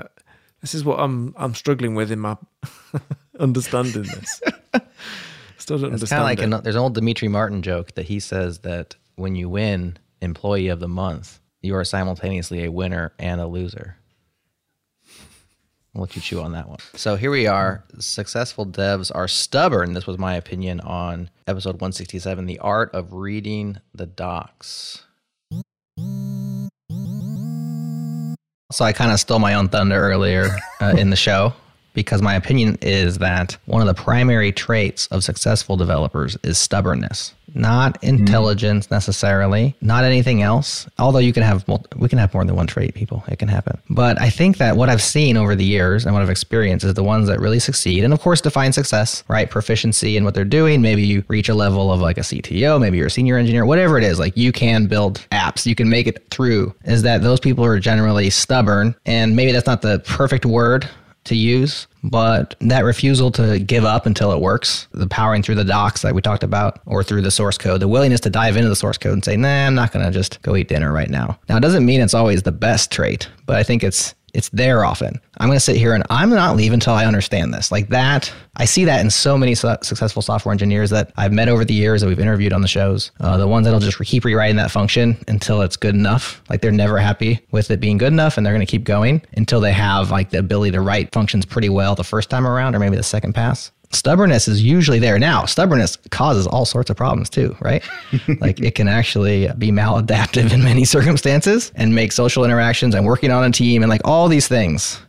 [0.61, 2.35] This is what I'm I'm struggling with in my
[3.39, 4.41] understanding this.
[5.57, 8.19] Still don't It's kind of like an, there's an old Demetri Martin joke that he
[8.19, 13.41] says that when you win Employee of the Month, you are simultaneously a winner and
[13.41, 13.97] a loser.
[15.97, 16.77] I'll let you chew on that one.
[16.93, 17.83] So here we are.
[17.97, 19.93] Successful devs are stubborn.
[19.93, 25.03] This was my opinion on episode 167 The Art of Reading the Docs.
[28.71, 31.53] So I kind of stole my own thunder earlier uh, in the show
[31.93, 37.33] because my opinion is that one of the primary traits of successful developers is stubbornness,
[37.57, 38.17] not mm-hmm.
[38.17, 40.87] intelligence necessarily, not anything else.
[40.99, 43.23] Although you can have mul- we can have more than one trait, people.
[43.27, 43.79] It can happen.
[43.89, 46.93] But I think that what I've seen over the years and what I've experienced is
[46.93, 49.49] the ones that really succeed, and of course define success, right?
[49.49, 50.81] Proficiency in what they're doing.
[50.81, 53.97] Maybe you reach a level of like a CTO, maybe you're a senior engineer, whatever
[53.97, 54.19] it is.
[54.19, 56.73] Like you can build apps, you can make it through.
[56.85, 60.87] Is that those people are generally stubborn, and maybe that's not the perfect word
[61.27, 65.63] to use, but that refusal to give up until it works, the powering through the
[65.63, 68.69] docs that we talked about, or through the source code, the willingness to dive into
[68.69, 71.09] the source code and say, nah, I'm not going to just go eat dinner right
[71.09, 71.39] now.
[71.49, 74.85] Now, it doesn't mean it's always the best trait, but I think it's it's there
[74.85, 75.19] often.
[75.39, 77.71] I'm going to sit here and I'm not leave until I understand this.
[77.71, 81.49] Like that, I see that in so many su- successful software engineers that I've met
[81.49, 83.09] over the years that we've interviewed on the shows.
[83.19, 86.43] Uh, the ones that'll just keep rewriting that function until it's good enough.
[86.49, 89.23] Like they're never happy with it being good enough and they're going to keep going
[89.35, 92.75] until they have like the ability to write functions pretty well the first time around
[92.75, 93.71] or maybe the second pass.
[93.91, 95.17] Stubbornness is usually there.
[95.17, 97.83] Now, stubbornness causes all sorts of problems too, right?
[98.41, 103.31] like it can actually be maladaptive in many circumstances and make social interactions and working
[103.31, 104.99] on a team and like all these things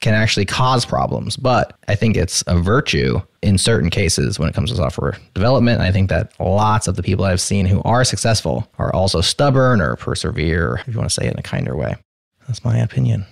[0.00, 1.36] can actually cause problems.
[1.36, 5.80] But I think it's a virtue in certain cases when it comes to software development.
[5.80, 9.20] And I think that lots of the people I've seen who are successful are also
[9.20, 11.96] stubborn or persevere, if you want to say it in a kinder way.
[12.46, 13.26] That's my opinion.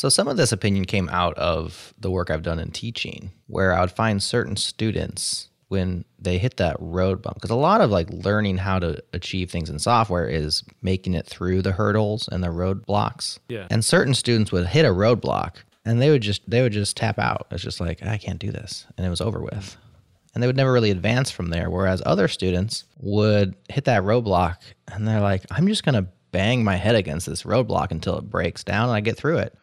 [0.00, 3.74] So, some of this opinion came out of the work I've done in teaching, where
[3.74, 7.34] I would find certain students when they hit that road bump.
[7.34, 11.26] Because a lot of like learning how to achieve things in software is making it
[11.26, 13.40] through the hurdles and the roadblocks.
[13.50, 13.66] Yeah.
[13.70, 17.18] And certain students would hit a roadblock and they would just they would just tap
[17.18, 17.48] out.
[17.50, 19.76] It's just like I can't do this, and it was over with.
[20.32, 21.68] And they would never really advance from there.
[21.68, 24.56] Whereas other students would hit that roadblock
[24.88, 28.64] and they're like, I'm just gonna bang my head against this roadblock until it breaks
[28.64, 29.54] down and I get through it.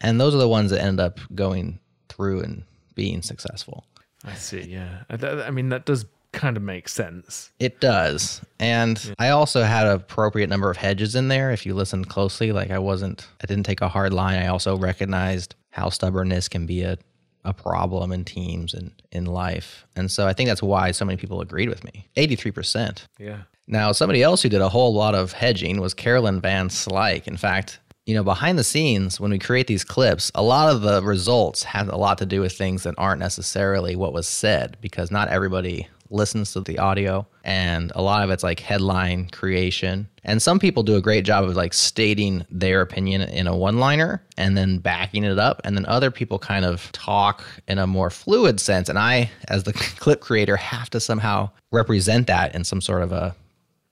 [0.00, 2.62] And those are the ones that end up going through and
[2.94, 3.84] being successful.
[4.24, 4.62] I see.
[4.62, 5.02] Yeah.
[5.10, 7.52] Uh, I, th- I mean, that does kind of make sense.
[7.58, 8.40] It does.
[8.58, 11.50] And I also had an appropriate number of hedges in there.
[11.50, 14.38] If you listen closely, like I wasn't, I didn't take a hard line.
[14.40, 16.98] I also recognized how stubbornness can be a,
[17.44, 19.86] a problem in teams and in life.
[19.96, 23.06] And so I think that's why so many people agreed with me 83%.
[23.18, 23.42] Yeah.
[23.66, 27.26] Now, somebody else who did a whole lot of hedging was Carolyn Van Slyck.
[27.28, 30.80] In fact, you know, behind the scenes, when we create these clips, a lot of
[30.80, 34.78] the results have a lot to do with things that aren't necessarily what was said
[34.80, 40.08] because not everybody listens to the audio and a lot of it's like headline creation.
[40.24, 43.76] And some people do a great job of like stating their opinion in a one
[43.78, 47.86] liner and then backing it up and then other people kind of talk in a
[47.86, 52.64] more fluid sense and i as the clip creator have to somehow represent that in
[52.64, 53.36] some sort of a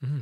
[0.02, 0.20] mm-hmm.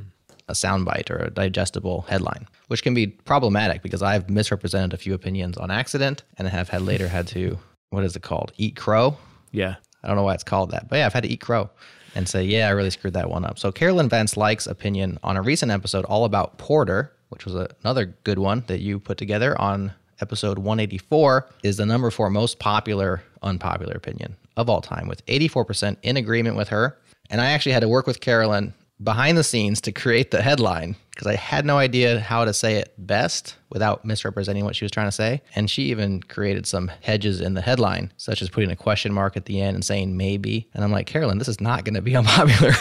[0.48, 5.14] a soundbite or a digestible headline, which can be problematic because I've misrepresented a few
[5.14, 7.58] opinions on accident and have had later had to
[7.90, 8.52] what is it called?
[8.56, 9.16] Eat crow.
[9.52, 9.76] Yeah.
[10.02, 11.70] I don't know why it's called that, but yeah, I've had to eat crow
[12.14, 13.58] and say, yeah, I really screwed that one up.
[13.58, 18.06] So Carolyn Van Slyck's opinion on a recent episode all about Porter, which was another
[18.24, 23.22] good one that you put together on episode 184, is the number four most popular
[23.42, 26.98] unpopular opinion of all time, with 84% in agreement with her.
[27.30, 30.96] And I actually had to work with Carolyn behind the scenes to create the headline
[31.10, 34.90] because I had no idea how to say it best without misrepresenting what she was
[34.90, 35.42] trying to say.
[35.54, 39.36] And she even created some hedges in the headline, such as putting a question mark
[39.36, 40.68] at the end and saying maybe.
[40.74, 42.72] And I'm like, Carolyn, this is not going to be unpopular.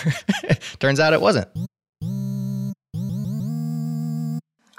[0.80, 1.48] Turns out it wasn't.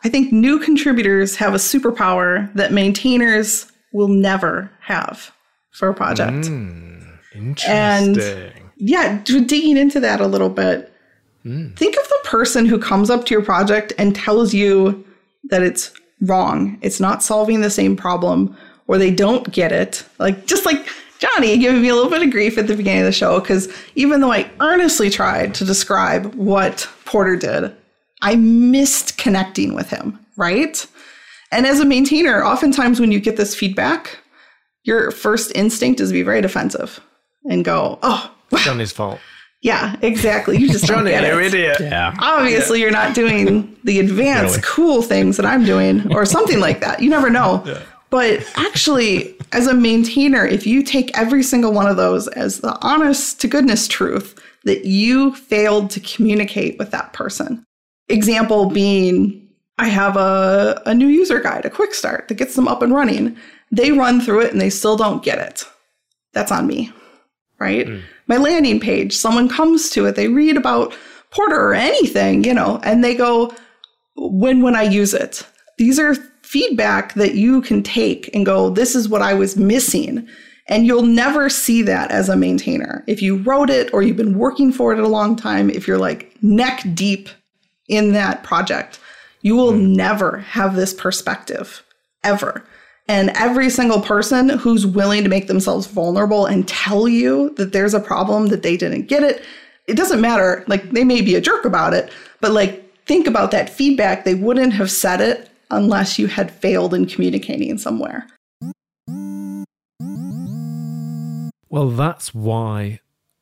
[0.04, 5.32] I think new contributors have a superpower that maintainers will never have
[5.70, 6.46] for a project.
[6.46, 7.72] Mm, interesting.
[7.72, 10.93] And yeah, digging into that a little bit,
[11.44, 11.76] Mm.
[11.76, 15.04] think of the person who comes up to your project and tells you
[15.50, 20.04] that it's wrong, it's not solving the same problem, or they don't get it.
[20.18, 23.06] Like, just like Johnny giving me a little bit of grief at the beginning of
[23.06, 27.74] the show, because even though I earnestly tried to describe what Porter did,
[28.22, 30.86] I missed connecting with him, right?
[31.52, 34.18] And as a maintainer, oftentimes when you get this feedback,
[34.84, 37.00] your first instinct is to be very defensive
[37.44, 39.20] and go, oh, Johnny's fault.
[39.64, 40.58] Yeah, exactly.
[40.58, 41.46] You just don't Johnny, get you it.
[41.46, 41.76] idiot.
[41.80, 42.14] Yeah.
[42.20, 44.62] Obviously, you're not doing the advanced, Really.
[44.66, 47.00] cool things that I'm doing, or something like that.
[47.00, 47.64] You never know.
[48.10, 52.78] But actually, as a maintainer, if you take every single one of those as the
[52.82, 57.64] honest to goodness truth that you failed to communicate with that person,
[58.08, 59.48] example being,
[59.78, 62.94] I have a, a new user guide, a quick start that gets them up and
[62.94, 63.36] running.
[63.72, 65.64] They run through it and they still don't get it.
[66.34, 66.92] That's on me,
[67.58, 67.86] right?
[67.86, 68.02] Mm.
[68.26, 70.96] My landing page, someone comes to it, they read about
[71.30, 73.54] Porter or anything, you know, and they go,
[74.16, 75.46] when when I use it.
[75.78, 80.28] These are feedback that you can take and go, this is what I was missing.
[80.68, 83.04] And you'll never see that as a maintainer.
[83.06, 85.98] If you wrote it or you've been working for it a long time, if you're
[85.98, 87.28] like neck deep
[87.88, 88.98] in that project,
[89.42, 89.92] you will hmm.
[89.92, 91.82] never have this perspective
[92.22, 92.64] ever.
[93.06, 97.92] And every single person who's willing to make themselves vulnerable and tell you that there's
[97.92, 99.44] a problem that they didn't get it,
[99.86, 100.64] it doesn't matter.
[100.68, 104.24] Like they may be a jerk about it, but like think about that feedback.
[104.24, 108.26] They wouldn't have said it unless you had failed in communicating somewhere.
[111.68, 113.00] Well, that's why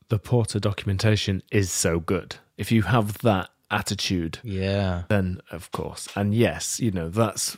[0.08, 2.36] the Porter documentation is so good.
[2.56, 5.02] If you have that attitude, Yeah.
[5.08, 7.56] then of course, and yes, you know that's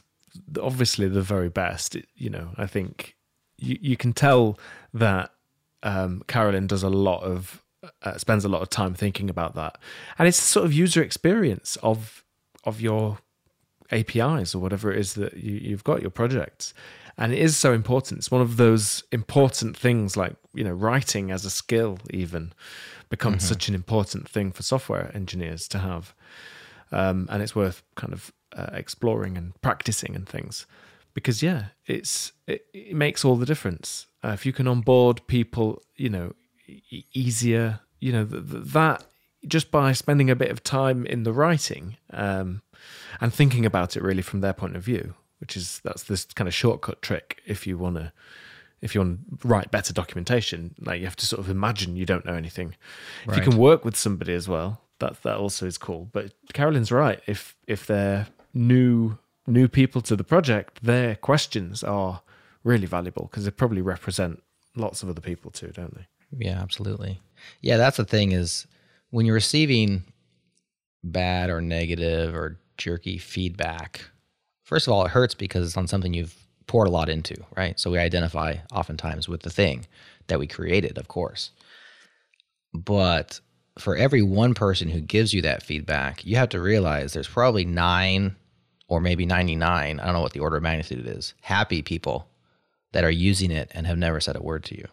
[0.61, 1.95] obviously the very best.
[1.97, 3.17] It- You know, I think
[3.59, 4.59] you you can tell
[4.93, 5.31] that
[5.83, 7.63] um, Carolyn does a lot of
[8.03, 9.79] uh, spends a lot of time thinking about that,
[10.19, 12.25] and it's the sort of user experience of
[12.65, 13.19] of your
[13.93, 16.73] APIs or whatever it is that you, you've got your projects.
[17.17, 18.19] And it is so important.
[18.19, 22.53] It's one of those important things, like you know, writing as a skill even
[23.11, 23.49] becomes Mhm.
[23.49, 26.15] such an important thing for software engineers to have,
[26.91, 30.67] um, and it's worth kind of uh, exploring and practicing and things,
[31.15, 34.07] because yeah, it's it, it makes all the difference.
[34.23, 36.35] Uh, if you can onboard people, you know,
[36.67, 39.05] e- easier, you know, th- th- that
[39.47, 42.63] just by spending a bit of time in the writing um,
[43.21, 46.49] and thinking about it really from their point of view, which is that's this kind
[46.49, 48.13] of shortcut trick if you want to
[48.81, 52.05] if you want to write better documentation, like you have to sort of imagine you
[52.05, 52.75] don't know anything.
[53.27, 56.11] If you can work with somebody as well, that that also is cool.
[56.13, 57.21] But Carolyn's right.
[57.27, 62.23] If if they're new new people to the project, their questions are
[62.63, 64.43] really valuable because they probably represent
[64.75, 66.07] lots of other people too, don't they?
[66.37, 67.21] Yeah, absolutely.
[67.61, 68.67] Yeah, that's the thing is
[69.11, 70.05] when you're receiving
[71.03, 74.01] bad or negative or jerky feedback,
[74.63, 76.35] first of all, it hurts because it's on something you've
[76.67, 77.79] poured a lot into, right?
[77.79, 79.87] So we identify oftentimes with the thing
[80.29, 81.51] that we created, of course.
[82.73, 83.41] But
[83.79, 87.65] for every one person who gives you that feedback, you have to realize there's probably
[87.65, 88.37] nine
[88.89, 92.29] or maybe 99, I don't know what the order of magnitude is, happy people
[92.93, 94.87] that are using it and have never said a word to you.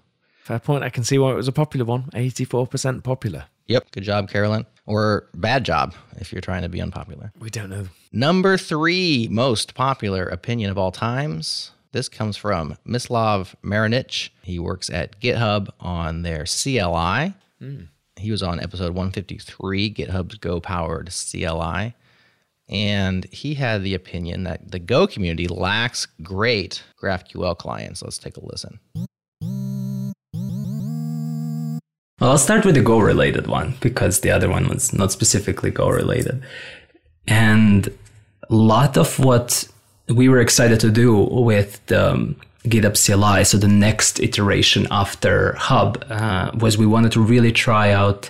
[0.44, 0.84] Fair point.
[0.84, 2.10] I can see why it was a popular one.
[2.16, 3.46] Eighty-four percent popular.
[3.68, 3.92] Yep.
[3.92, 4.66] Good job, Carolyn.
[4.86, 7.32] Or bad job if you're trying to be unpopular.
[7.40, 7.88] We don't know.
[8.12, 11.72] Number three most popular opinion of all times.
[11.92, 14.30] This comes from Mislav Marohnić.
[14.42, 17.34] He works at GitHub on their CLI.
[17.62, 17.88] Mm.
[18.18, 21.94] He was on episode 153, GitHub's Go powered CLI.
[22.72, 28.02] And he had the opinion that the Go community lacks great GraphQL clients.
[28.02, 28.80] Let's take a listen.
[32.22, 35.72] Well, I'll start with the Go related one because the other one was not specifically
[35.72, 36.42] Go related.
[37.28, 37.88] And
[38.50, 39.68] a lot of what
[40.08, 45.54] we were excited to do with the um, GitHub CLI, so the next iteration after
[45.54, 48.30] Hub, uh, was we wanted to really try out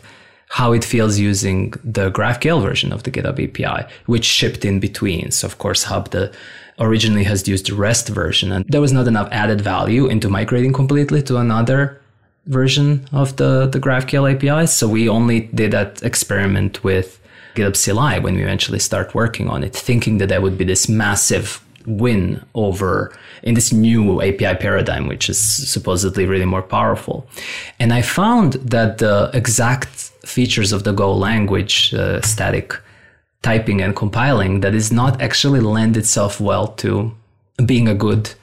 [0.51, 5.31] how it feels using the GraphQL version of the GitHub API, which shipped in between.
[5.31, 6.29] So, of course, Hub the
[6.77, 10.73] originally has used the REST version, and there was not enough added value into migrating
[10.73, 12.01] completely to another
[12.47, 14.67] version of the, the GraphQL API.
[14.67, 17.21] So we only did that experiment with
[17.55, 20.89] GitHub CLI when we eventually start working on it, thinking that that would be this
[20.89, 23.13] massive win over
[23.43, 27.27] in this new API paradigm, which is supposedly really more powerful.
[27.79, 32.79] And I found that the exact features of the Go language, uh, static
[33.41, 37.15] typing and compiling that is not actually lend itself well to
[37.65, 38.33] being a good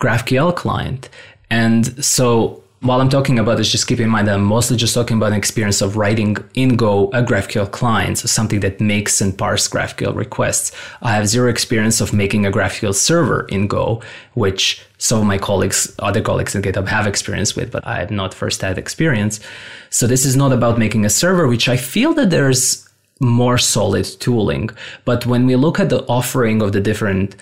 [0.00, 1.08] GraphQL client.
[1.50, 4.94] And so while I'm talking about this, just keep in mind that I'm mostly just
[4.94, 9.20] talking about an experience of writing in Go a GraphQL client, so something that makes
[9.20, 10.70] and parses GraphQL requests.
[11.02, 14.00] I have zero experience of making a GraphQL server in Go,
[14.34, 18.12] which some of my colleagues, other colleagues in GitHub have experience with, but I have
[18.12, 19.40] not first-hand experience.
[19.90, 22.88] So this is not about making a server, which I feel that there's
[23.20, 24.70] more solid tooling.
[25.04, 27.34] But when we look at the offering of the different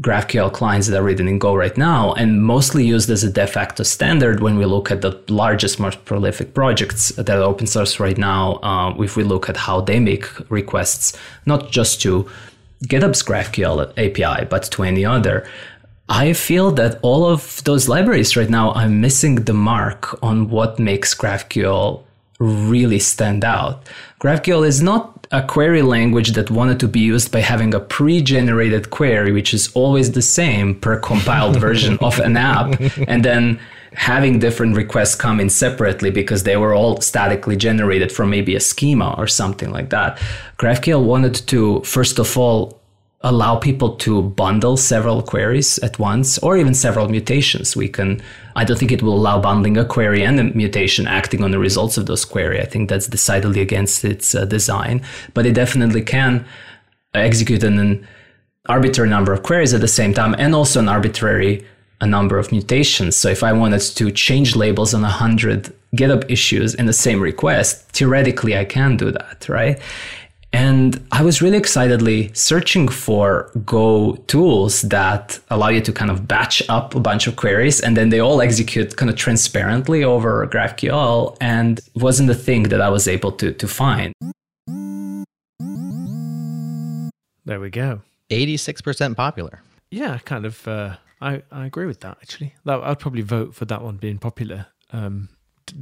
[0.00, 3.46] GraphQL clients that are written in Go right now and mostly used as a de
[3.46, 8.00] facto standard when we look at the largest, most prolific projects that are open source
[8.00, 8.54] right now.
[8.56, 11.16] Uh, if we look at how they make requests,
[11.46, 12.28] not just to
[12.86, 15.48] GitHub's GraphQL API, but to any other.
[16.08, 20.78] I feel that all of those libraries right now are missing the mark on what
[20.78, 22.02] makes GraphQL
[22.38, 23.88] really stand out.
[24.20, 28.90] GraphQL is not a query language that wanted to be used by having a pre-generated
[28.90, 33.58] query, which is always the same per compiled version of an app, and then
[33.94, 38.60] having different requests come in separately because they were all statically generated from maybe a
[38.60, 40.18] schema or something like that.
[40.58, 42.80] GraphQL wanted to, first of all,
[43.24, 47.74] allow people to bundle several queries at once or even several mutations.
[47.74, 48.22] We can,
[48.54, 51.58] I don't think it will allow bundling a query and a mutation acting on the
[51.58, 52.60] results of those query.
[52.60, 55.02] I think that's decidedly against its uh, design,
[55.32, 56.44] but it definitely can
[57.14, 58.06] execute an
[58.68, 61.66] arbitrary number of queries at the same time and also an arbitrary
[62.00, 63.16] a number of mutations.
[63.16, 67.20] So if I wanted to change labels on a hundred GitHub issues in the same
[67.20, 69.80] request, theoretically I can do that, right?
[70.54, 76.28] And I was really excitedly searching for Go tools that allow you to kind of
[76.28, 80.46] batch up a bunch of queries and then they all execute kind of transparently over
[80.46, 84.12] GraphQL and wasn't the thing that I was able to, to find.
[87.44, 88.02] There we go.
[88.30, 89.60] 86% popular.
[89.90, 90.68] Yeah, kind of.
[90.68, 92.54] Uh, I, I agree with that, actually.
[92.64, 94.66] That, I'd probably vote for that one being popular.
[94.92, 95.30] Um,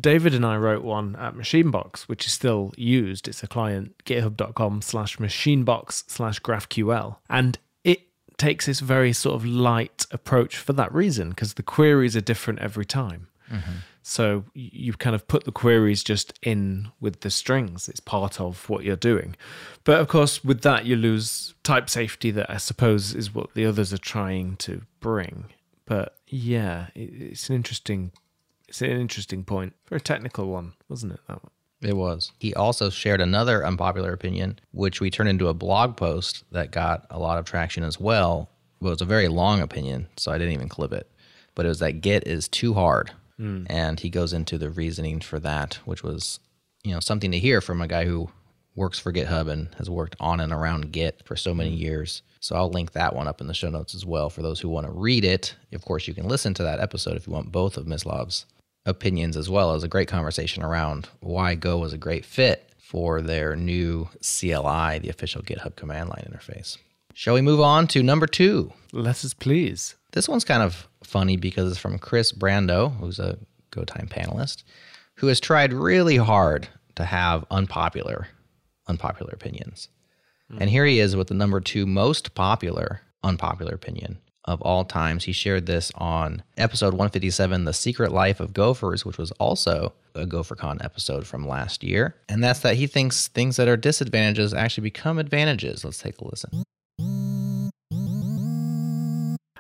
[0.01, 3.29] David and I wrote one at Machinebox, which is still used.
[3.29, 7.17] It's a client, github.com slash machinebox slash graphql.
[7.29, 8.03] And it
[8.39, 12.61] takes this very sort of light approach for that reason, because the queries are different
[12.61, 13.29] every time.
[13.51, 13.73] Mm-hmm.
[14.05, 17.89] So you kind of put the queries just in with the strings.
[17.89, 19.37] It's part of what you're doing.
[19.85, 23.65] But of course, with that, you lose type safety that I suppose is what the
[23.65, 25.45] others are trying to bring.
[25.85, 28.11] But yeah, it's an interesting
[28.73, 29.75] it's an interesting point.
[29.91, 31.21] Very technical one, wasn't it?
[31.29, 31.53] That one.
[31.83, 32.33] It was.
[32.39, 37.07] He also shared another unpopular opinion, which we turned into a blog post that got
[37.11, 38.49] a lot of traction as well.
[38.81, 41.07] Well, it was a very long opinion, so I didn't even clip it.
[41.55, 43.11] But it was that Git is too hard.
[43.39, 43.67] Mm.
[43.69, 46.41] And he goes into the reasoning for that, which was,
[46.83, 48.31] you know, something to hear from a guy who
[48.75, 52.23] works for GitHub and has worked on and around Git for so many years.
[52.41, 54.71] So I'll link that one up in the show notes as well for those who
[54.71, 55.55] want to read it.
[55.75, 58.47] Of course, you can listen to that episode if you want both of Mislav's
[58.87, 63.23] opinions as well as a great conversation around why Go was a great fit for
[63.23, 66.79] their new CLI, the official GitHub command line interface.
[67.15, 68.73] Shall we move on to number two?
[68.93, 69.95] Let us please.
[70.13, 73.39] This one's kind of funny because it's from Kris Brandow, who's a
[73.71, 74.63] GoTime panelist,
[75.17, 78.29] who has tried really hard to have unpopular,
[78.89, 79.89] unpopular opinions.
[80.51, 80.59] Mm.
[80.63, 85.25] And here he is with the number two most popular unpopular opinion of all times.
[85.25, 90.27] He shared this on episode 157, The Secret Life of Gophers, which was also a
[90.27, 92.15] GopherCon episode from last year.
[92.29, 95.85] And that's that he thinks things that are disadvantages actually become advantages.
[95.85, 96.65] Let's take a listen.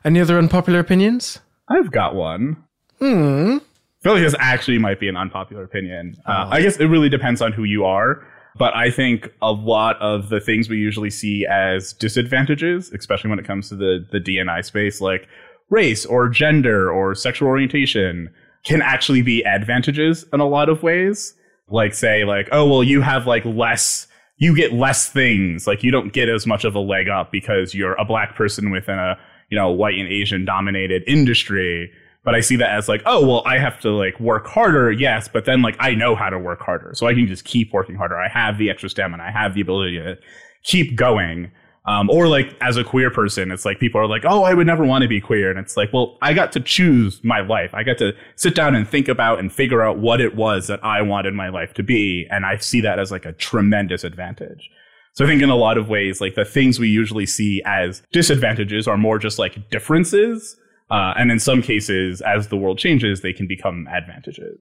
[0.04, 1.38] Any other unpopular opinions?
[1.68, 2.64] I've got one.
[2.98, 3.58] Hmm.
[3.58, 6.16] I feel like this actually might be an unpopular opinion.
[6.26, 6.50] Uh, oh.
[6.50, 8.26] I guess it really depends on who you are.
[8.58, 13.38] But I think a lot of the things we usually see as disadvantages, especially when
[13.38, 15.26] it comes to the, the DNI space, like
[15.70, 18.32] race or gender or sexual orientation,
[18.64, 21.34] can actually be advantages in a lot of ways.
[21.68, 25.66] Like, say, like, oh, well, you have like less, you get less things.
[25.66, 28.70] Like, you don't get as much of a leg up because you're a black person
[28.70, 29.16] within a,
[29.48, 31.90] you know, white and Asian dominated industry
[32.24, 35.28] but I see that as like, oh, well, I have to like work harder, yes,
[35.28, 36.92] but then like I know how to work harder.
[36.94, 38.16] So I can just keep working harder.
[38.16, 39.22] I have the extra stamina.
[39.22, 40.18] I have the ability to
[40.62, 41.50] keep going.
[41.84, 44.68] Um, or like as a queer person, it's like people are like, oh, I would
[44.68, 45.50] never want to be queer.
[45.50, 47.74] And it's like, well, I got to choose my life.
[47.74, 50.84] I got to sit down and think about and figure out what it was that
[50.84, 52.28] I wanted my life to be.
[52.30, 54.70] And I see that as like a tremendous advantage.
[55.14, 58.00] So I think in a lot of ways, like the things we usually see as
[58.12, 60.56] disadvantages are more just like differences
[60.92, 64.58] uh, and in some cases, as the world changes, they can become advantages.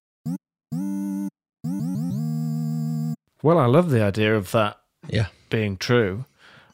[3.44, 4.78] Well, I love the idea of that
[5.10, 5.28] Yeah.
[5.50, 6.26] being true.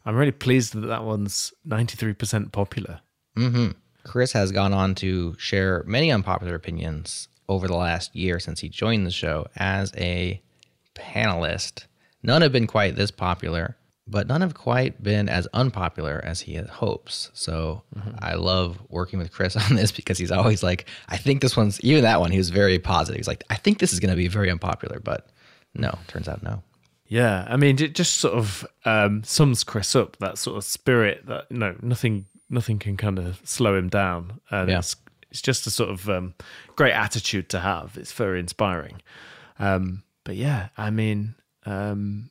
[0.05, 2.99] I'm really pleased that that one's 93% popular.
[3.37, 3.71] Mm-hmm.
[4.03, 8.69] Kris has gone on to share many unpopular opinions over the last year since he
[8.69, 10.41] joined the show as a
[10.95, 11.85] panelist.
[12.23, 13.77] None have been quite this popular,
[14.07, 17.29] but none have quite been as unpopular as he hopes.
[17.33, 17.83] So
[18.19, 21.79] I love working with Kris on this because he's always like, I think this one's,
[21.81, 23.17] even that one, he was very positive.
[23.17, 25.27] He's like, I think this is going to be very unpopular, but
[25.73, 26.63] no, turns out no.
[27.09, 30.17] Yeah, I mean, it just sort of um, sums Kris up.
[30.17, 34.41] That sort of spirit that you know, nothing, nothing can kind of slow him down,
[34.51, 34.79] and Yeah.
[34.79, 34.95] it's
[35.31, 36.33] it's just a sort of um,
[36.75, 37.97] great attitude to have.
[37.97, 39.01] It's very inspiring.
[39.59, 41.35] Um, but yeah, I mean,
[41.65, 42.29] um,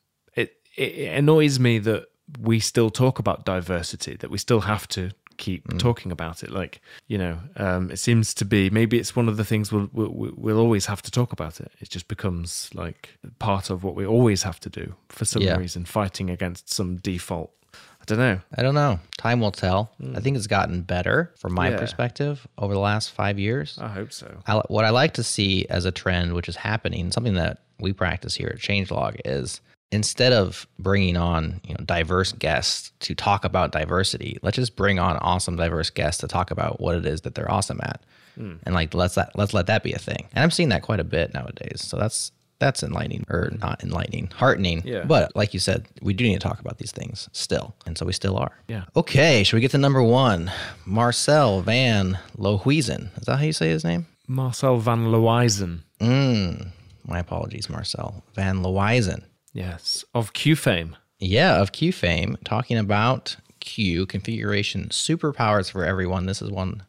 [0.76, 2.06] it, annoys me that
[2.40, 4.16] we still talk about diversity.
[4.16, 6.50] That we still have to keep talking about it.
[6.50, 9.88] Like you know, um, it seems to be maybe it's one of the things we'll,
[9.92, 11.70] we'll we'll always have to talk about it.
[11.80, 15.56] It just becomes like part of what we always have to do for some Yeah.
[15.56, 17.52] reason, fighting against some default.
[17.74, 18.40] I don't know.
[18.56, 19.00] I don't know.
[19.18, 19.90] Time will tell.
[20.14, 21.78] I think it's gotten better from my Yeah.
[21.78, 23.78] perspective over the last five years.
[23.80, 24.38] I hope so.
[24.46, 27.92] I, what I like to see as a trend, which is happening, something that we
[27.92, 29.60] practice here at Changelog, is
[29.92, 34.98] instead of bringing on you know diverse guests to talk about diversity, let's just bring
[34.98, 38.00] on awesome diverse guests to talk about what it is that they're awesome at,
[38.38, 38.58] Mm.
[38.64, 40.26] and like let's that let's let that be a thing.
[40.34, 41.80] And I'm seeing that quite a bit nowadays.
[41.82, 44.80] So that's that's enlightening or not enlightening, heartening.
[44.84, 45.04] Yeah.
[45.04, 48.06] But like you said, we do need to talk about these things still, and so
[48.06, 48.52] we still are.
[48.68, 48.84] Yeah.
[48.96, 50.50] Okay, should we get to number one?
[50.86, 53.08] Marcel Van Lohuizen.
[53.18, 54.06] Is that how you say his name?
[54.26, 55.80] Marcel van Lohuizen.
[56.00, 56.68] Mm,
[57.06, 59.22] my apologies, Marcel Van Lohuizen.
[59.56, 60.96] Yes, of CUE fame.
[61.18, 66.26] Yeah, of CUE fame, talking about CUE configuration superpowers for everyone.
[66.26, 66.82] This is one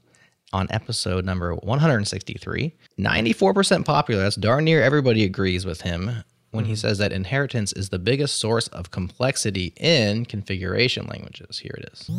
[0.52, 2.74] on episode number 163.
[3.00, 4.22] 94% popular.
[4.22, 6.78] That's darn near everybody agrees with him when he mm-hmm.
[6.78, 11.60] says that inheritance is the biggest source of complexity in configuration languages.
[11.60, 12.12] Here it is.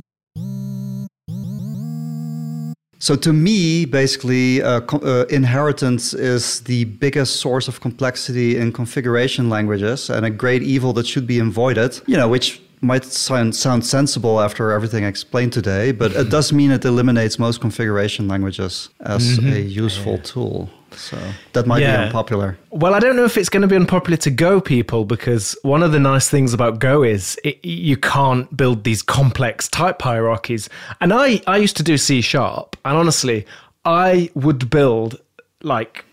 [3.01, 9.49] So to me, basically, uh, uh, inheritance is the biggest source of complexity in configuration
[9.49, 12.01] languages and a great evil that should be avoided.
[12.07, 16.53] You know, which might sound, sound sensible after everything I explained today, but it does
[16.53, 19.53] mean it eliminates most configuration languages as Mhm.
[19.53, 20.70] a useful tool.
[20.93, 21.18] So
[21.53, 21.97] that might Yeah.
[21.99, 22.59] be unpopular.
[22.70, 25.82] Well, I don't know if it's going to be unpopular to Go people because one
[25.82, 30.68] of the nice things about Go is it, you can't build these complex type hierarchies.
[31.01, 33.47] And I, I used to do C sharp, and honestly,
[33.84, 35.20] I would build
[35.62, 36.05] like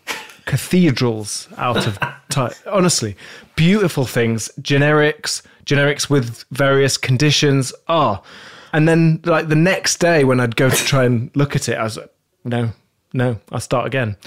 [0.45, 1.99] cathedrals out of
[2.29, 2.53] type.
[2.71, 3.15] Honestly,
[3.55, 7.73] beautiful things, generics, generics with various conditions.
[7.87, 8.21] Oh,
[8.73, 11.77] and then like the next day when I'd go to try and look at it,
[11.77, 12.11] I was like,
[12.43, 12.71] no,
[13.13, 14.17] no, I'll start again.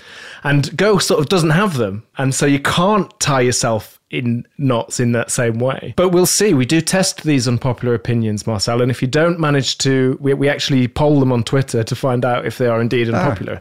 [0.44, 2.04] And Go sort of doesn't have them.
[2.16, 5.92] And so you can't tie yourself in knots in that same way.
[5.96, 6.54] But we'll see.
[6.54, 8.80] We do test these unpopular opinions, Marcel.
[8.80, 12.24] And if you don't manage to, we, we actually poll them on Twitter to find
[12.24, 13.18] out if they are indeed Ah.
[13.18, 13.60] unpopular.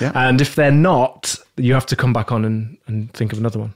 [0.00, 3.60] And if they're not, you have to come back on and, and think of another
[3.60, 3.74] one.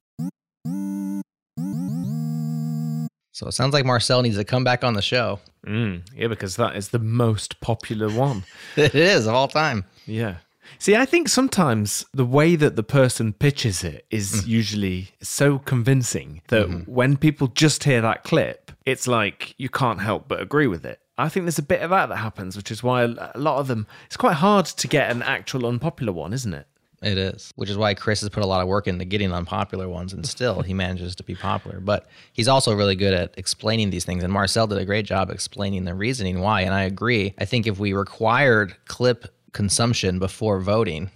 [3.33, 5.39] So it sounds like Marcel needs to come back on the show.
[5.65, 8.43] Mm, yeah, because that is the most popular one.
[8.77, 9.85] it is of all time.
[10.07, 10.37] Yeah.
[10.79, 14.47] See, I think sometimes the way that the person pitches it is mm.
[14.47, 16.91] usually so convincing that mm-hmm.
[16.91, 21.01] when people just hear that clip, it's like you can't help but agree with it.
[21.17, 23.67] I think there's a bit of that that happens, which is why a lot of
[23.67, 26.67] them, it's quite hard to get an actual unpopular one, isn't it?
[27.01, 29.89] It is, which is why Kris has put a lot of work into getting unpopular
[29.89, 31.79] ones, and still he manages to be popular.
[31.81, 35.31] But he's also really good at explaining these things, and Marcel did a great job
[35.31, 36.63] explaining the reasoning why.
[36.63, 37.35] And I agree.
[37.39, 41.11] I think if we required clip consumption before voting,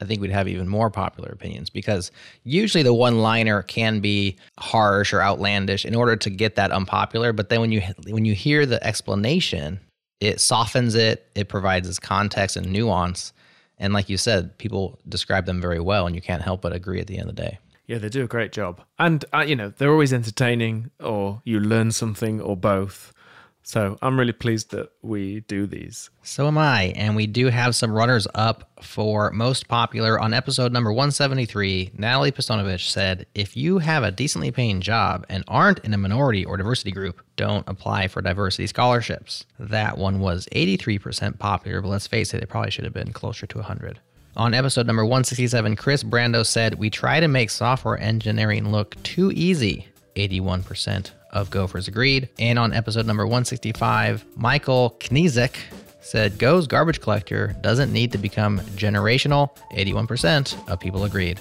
[0.00, 2.10] I think we'd have even more popular opinions because
[2.42, 7.32] usually the one liner can be harsh or outlandish in order to get that unpopular.
[7.32, 9.80] But then when you when you hear the explanation,
[10.20, 11.28] it softens it.
[11.34, 13.32] It provides this context and nuance.
[13.78, 17.00] And like you said, people describe them very well, and you can't help but agree
[17.00, 17.58] at the end of the day.
[17.86, 18.80] Yeah, they do a great job.
[18.98, 23.12] And, uh, you know, they're always entertaining or you learn something or both.
[23.66, 26.10] So I'm really pleased that we do these.
[26.22, 26.92] So am I.
[26.96, 30.20] And we do have some runners up for most popular.
[30.20, 35.44] On episode number 173, Natalie Pistunovich said, If you have a decently paying job and
[35.48, 39.46] aren't in a minority or diversity group, don't apply for diversity scholarships.
[39.58, 43.46] That one was 83% popular, but let's face it, it probably should have been closer
[43.46, 43.98] to 100.
[44.36, 49.32] On episode number 167, Kris Brandow said, We try to make software engineering look too
[49.34, 49.88] easy.
[50.16, 52.30] 81% of Gophers agreed.
[52.38, 55.56] And on episode number 165, Michael Knyszek
[56.00, 59.54] said, Go's garbage collector doesn't need to become generational.
[59.72, 61.40] 81% of people agreed.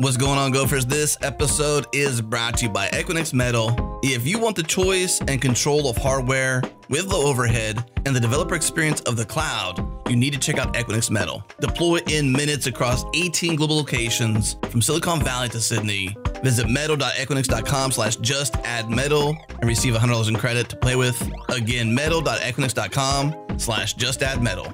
[0.00, 0.86] What's going on, Gophers?
[0.86, 4.00] This episode is brought to you by Equinix Metal.
[4.02, 8.54] If you want the choice and control of hardware with low overhead and the developer
[8.54, 11.44] experience of the cloud, you need to check out Equinix Metal.
[11.60, 16.16] Deploy in minutes across 18 global locations from Silicon Valley to Sydney.
[16.42, 21.30] Visit metal.equinix.com slash just add metal and receive $100 in credit to play with.
[21.50, 24.72] Again, metal.equinix.com slash just add metal.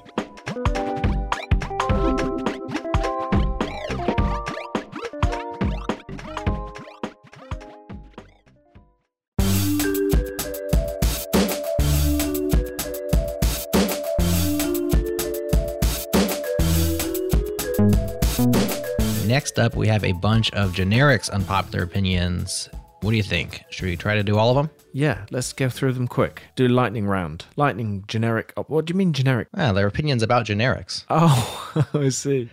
[19.36, 22.70] Next up, we have a bunch of generics unpopular opinions.
[23.02, 23.64] What do you think?
[23.68, 24.70] Should we try to do all of them?
[24.94, 26.44] Yeah, let's go through them quick.
[26.54, 27.44] Do lightning round.
[27.54, 28.54] Lightning generic.
[28.68, 29.48] What do you mean generic?
[29.54, 31.04] Ah, they're opinions about generics.
[31.10, 32.48] Oh, I see.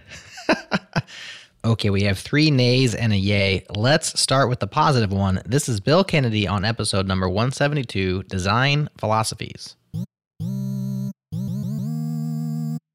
[1.65, 3.65] Okay, we have three nays and a yay.
[3.73, 5.41] Let's start with the positive one.
[5.45, 9.77] This is Bill Kennedy on episode number 172 Design Philosophies.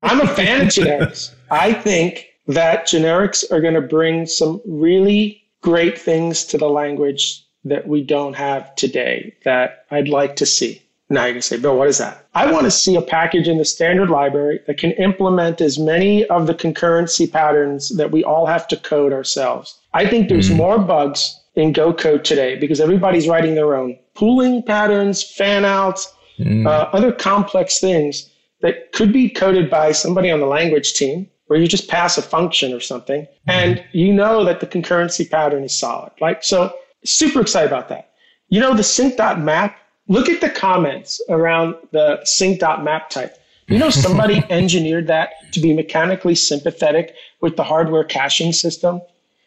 [0.02, 1.34] I'm a fan of generics.
[1.50, 7.44] I think that generics are going to bring some really great things to the language
[7.64, 10.82] that we don't have today that I'd like to see.
[11.10, 12.26] Now you can say, Bill, what is that?
[12.34, 16.24] I want to see a package in the standard library that can implement as many
[16.26, 19.78] of the concurrency patterns that we all have to code ourselves.
[19.94, 24.62] I think there's more bugs in Go code today because everybody's writing their own pooling
[24.62, 28.30] patterns, fan outs, uh, other complex things
[28.60, 32.22] that could be coded by somebody on the language team where you just pass a
[32.22, 36.12] function or something and you know that the concurrency pattern is solid.
[36.20, 36.74] Like, so
[37.04, 38.10] super excited about that.
[38.48, 39.76] You know, the sync.map,
[40.08, 43.36] look at the comments around the sync.map type.
[43.66, 49.00] You know, somebody engineered that to be mechanically sympathetic with the hardware caching system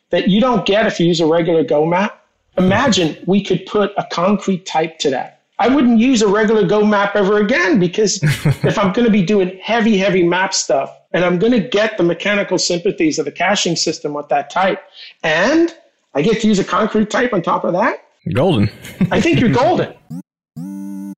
[0.10, 2.24] that you don't get if you use a regular Go map.
[2.58, 5.42] Imagine we could put a concrete type to that.
[5.58, 9.24] I wouldn't use a regular Go map ever again because if I'm going to be
[9.24, 13.32] doing heavy, heavy map stuff and I'm going to get the mechanical sympathies of the
[13.32, 14.84] caching system with that type,
[15.24, 15.76] and
[16.14, 18.70] I get to use a concrete type on top of that, Golden.
[19.10, 19.96] I think you're golden.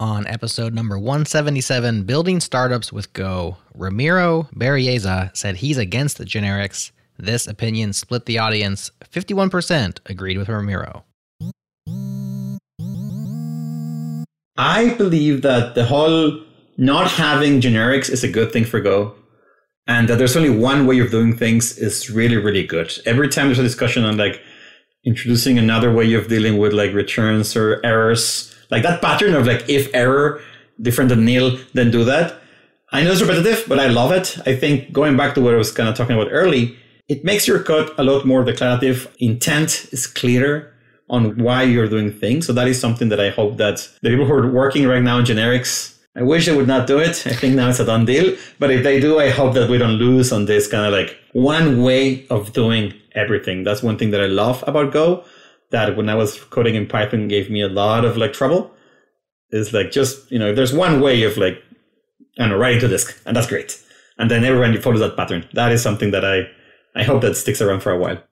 [0.00, 6.90] On episode number 177, Building Startups with Go, Ramiro Berrelleza said he's against the generics.
[7.16, 8.90] This opinion split the audience.
[9.04, 11.04] 51% agreed with Ramiro.
[14.56, 16.40] I believe that the whole
[16.76, 19.14] not having generics is a good thing for Go.
[19.86, 22.90] And that there's only one way of doing things is really, really good.
[23.04, 24.40] Every time there's a discussion on like
[25.04, 29.68] introducing another way of dealing with like returns or errors, like that pattern of like
[29.68, 30.40] if error
[30.80, 32.40] different than nil, then do that.
[32.92, 34.38] I know it's repetitive, but I love it.
[34.46, 36.76] I think going back to what I was kind of talking about early,
[37.08, 39.14] it makes your code a lot more declarative.
[39.18, 40.72] Intent is clearer
[41.10, 42.46] on why you're doing things.
[42.46, 45.18] So that is something that I hope that the people who are working right now
[45.18, 47.26] in generics, I wish they would not do it.
[47.26, 48.36] I think now it's a done deal.
[48.60, 51.18] But if they do, I hope that we don't lose on this kind of like
[51.32, 53.64] one way of doing everything.
[53.64, 55.24] That's one thing that I love about Go.
[55.70, 58.70] That when I was coding in Python gave me a lot of like trouble.
[59.50, 61.62] Is like just, you know, if there's one way of like,
[62.36, 63.80] don't know, writing to disk, and that's great.
[64.18, 65.48] And then everyone follows that pattern.
[65.52, 66.48] That is something that I,
[66.94, 68.22] I hope that sticks around for a while.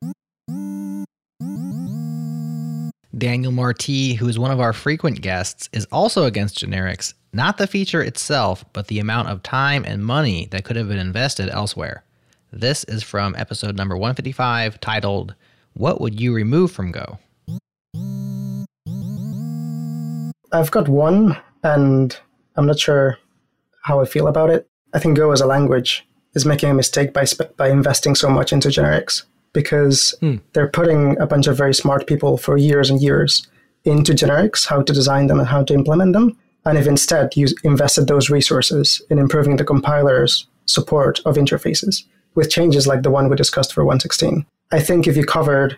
[3.16, 7.66] Daniel Marti, who is one of our frequent guests, is also against generics, not the
[7.66, 12.04] feature itself, but the amount of time and money that could have been invested elsewhere.
[12.52, 15.34] This is from episode number 155 titled,
[15.72, 17.18] What Would You Remove from Go?
[20.52, 22.14] I've got one, and
[22.56, 23.16] I'm not sure
[23.84, 24.68] how I feel about it.
[24.92, 28.28] I think Go as a language is making a mistake by sp- by investing so
[28.28, 29.22] much into generics
[29.54, 30.36] because hmm.
[30.52, 33.46] they're putting a bunch of very smart people for years and years
[33.84, 36.36] into generics, how to design them and how to implement them.
[36.64, 42.04] And if instead you invested those resources in improving the compiler's support of interfaces
[42.34, 45.76] with changes like the one we discussed for 116, I think if you covered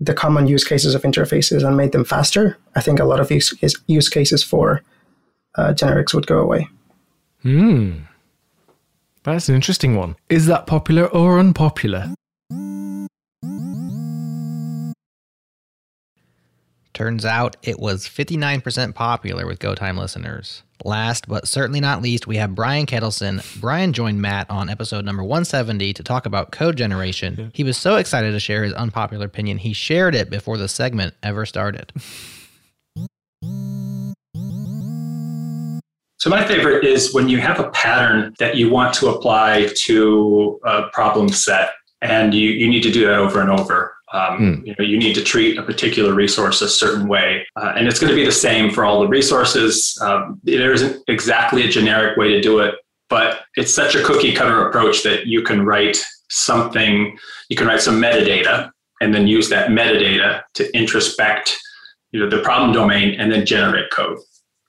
[0.00, 3.30] the common use cases of interfaces and made them faster, I think a lot of
[3.30, 3.54] use,
[3.86, 4.82] use cases for
[5.54, 6.68] uh, generics would go away.
[7.42, 7.92] Hmm.
[9.22, 10.16] That's an interesting one.
[10.28, 12.14] Is that popular or unpopular?
[16.96, 20.62] Turns out it was 59% popular with GoTime listeners.
[20.82, 23.60] Last but certainly not least, we have Brian Ketelsen.
[23.60, 27.50] Brian joined Mat on episode number 170 to talk about code generation.
[27.52, 31.12] He was so excited to share his unpopular opinion, he shared it before the segment
[31.22, 31.92] ever started.
[36.18, 40.58] So my favorite is when you have a pattern that you want to apply to
[40.64, 43.95] a problem set and you, you need to do that over and over.
[44.16, 47.28] Um, You know, you need to treat a particular resource a certain way,
[47.60, 49.72] uh, and it's going to be the same for all the resources.
[50.06, 52.74] Um, there isn't exactly a generic way to do it,
[53.08, 55.98] but it's such a cookie cutter approach that you can write
[56.28, 56.94] something,
[57.50, 61.46] you can write some metadata, and then use that metadata to introspect,
[62.12, 64.18] you know, the problem domain, and then generate code.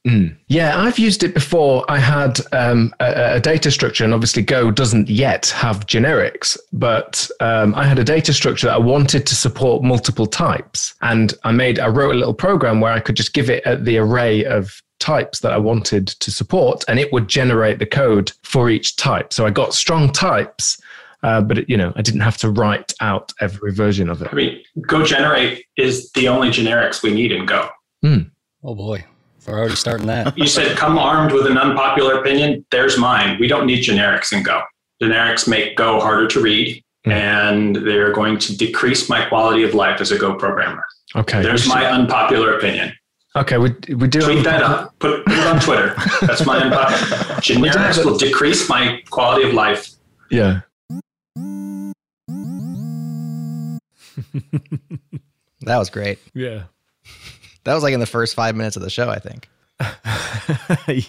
[0.08, 0.38] Mm.
[0.47, 1.84] Yeah, I've used it before.
[1.89, 7.30] I had um, a, a, data structure, and obviously Go doesn't yet have generics, but
[7.41, 11.51] um, I had a data structure that I wanted to support multiple types, and I
[11.51, 14.82] made I wrote a little program where I could just give it the array of
[14.99, 19.34] types that I wanted to support, and it would generate the code for each type.
[19.34, 20.82] So I got strong types.
[21.24, 24.30] Uh, but it, you know, I didn't have to write out every version of it.
[24.32, 27.70] I mean, Go generate is the only generics we need in Go.
[28.05, 28.30] Mm.
[28.64, 29.03] Oh boy.
[29.48, 30.38] We're already starting that.
[30.38, 32.66] you said come armed with an unpopular opinion.
[32.70, 33.38] There's mine.
[33.39, 34.62] We don't need generics in Go.
[35.02, 37.12] Generics make Go harder to read, mm.
[37.14, 40.84] and they're going to decrease my quality of life as a Go programmer.
[41.16, 41.41] Okay.
[41.41, 42.93] There's my unpopular opinion.
[43.38, 44.98] Okay, we, we do tweet that up.
[45.00, 45.95] Put, put it on Twitter.
[46.22, 46.98] That's my unpopular.
[47.39, 49.91] Generics will decrease my quality of life.
[50.30, 50.62] Yeah.
[55.62, 56.20] that was great.
[56.34, 56.64] Yeah.
[57.68, 59.49] That was like in the first five minutes of the show, I think.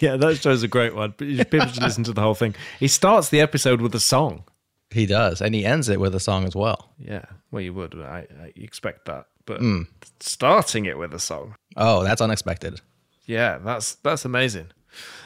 [0.01, 1.13] yeah, that show's a great one.
[1.13, 2.53] People should listen to the whole thing.
[2.79, 4.43] He starts the episode with a song.
[4.91, 6.91] He does, and he ends it with a song as well.
[6.97, 7.95] Yeah, well, you would.
[7.95, 9.87] I, I expect that, but Mm.
[10.19, 11.55] starting it with a song.
[11.77, 12.81] Oh, that's unexpected.
[13.25, 14.67] Yeah, that's that's amazing.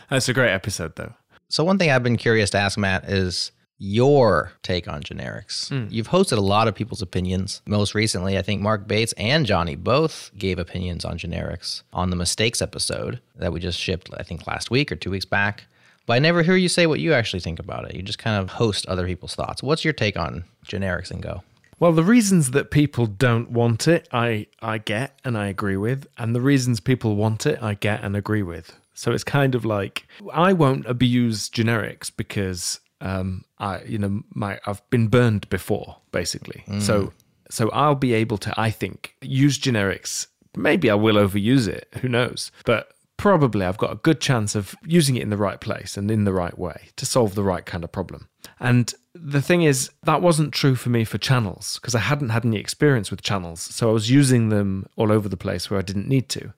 [0.09, 1.13] That's a great episode, though.
[1.49, 3.51] So one thing I've been curious to ask Mat is
[3.84, 5.67] your take on generics.
[5.67, 5.88] Hmm.
[5.89, 7.61] You've hosted a lot of people's opinions.
[7.65, 12.15] Most recently, I think Mark Bates and Johnny both gave opinions on generics on the
[12.15, 15.65] mistakes episode that we just shipped, I think last week or two weeks back.
[16.05, 17.95] But I never hear you say what you actually think about it.
[17.95, 19.61] You just kind of host other people's thoughts.
[19.61, 21.43] What's your take on generics and Go?
[21.79, 26.07] Well, the reasons that people don't want it, I I get and I agree with,
[26.17, 28.79] and the reasons people want it, I get and agree with.
[28.93, 34.59] So it's kind of like I won't abuse generics because um, I you know my
[34.65, 36.63] I've been burned before basically.
[36.67, 36.81] Mm.
[36.81, 37.13] So
[37.51, 40.27] so I'll be able to I think use generics.
[40.55, 41.87] Maybe I will overuse it.
[42.01, 42.51] Who knows?
[42.65, 46.09] But probably I've got a good chance of using it in the right place and
[46.09, 48.27] in the right way to solve the right kind of problem.
[48.59, 52.45] And the thing is, that wasn't true for me for channels because I hadn't had
[52.45, 53.61] any experience with channels.
[53.61, 56.53] So I was using them all over the place where I didn't need to.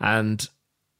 [0.00, 0.48] And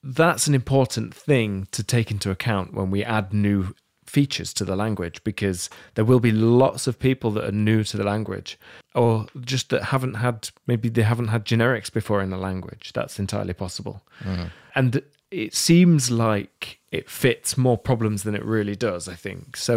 [0.03, 3.75] that's an important thing to take into account when we add new
[4.19, 5.61] features to the language because
[5.95, 6.33] there will be
[6.65, 8.51] lots of people that are new to the language
[8.95, 10.37] or just that haven't had
[10.71, 12.85] maybe they haven't had generics before in the language.
[12.95, 13.97] That's entirely possible.
[14.25, 14.51] Mhm.
[14.75, 19.57] and it seems like it fits more problems than it really does i think.
[19.57, 19.75] So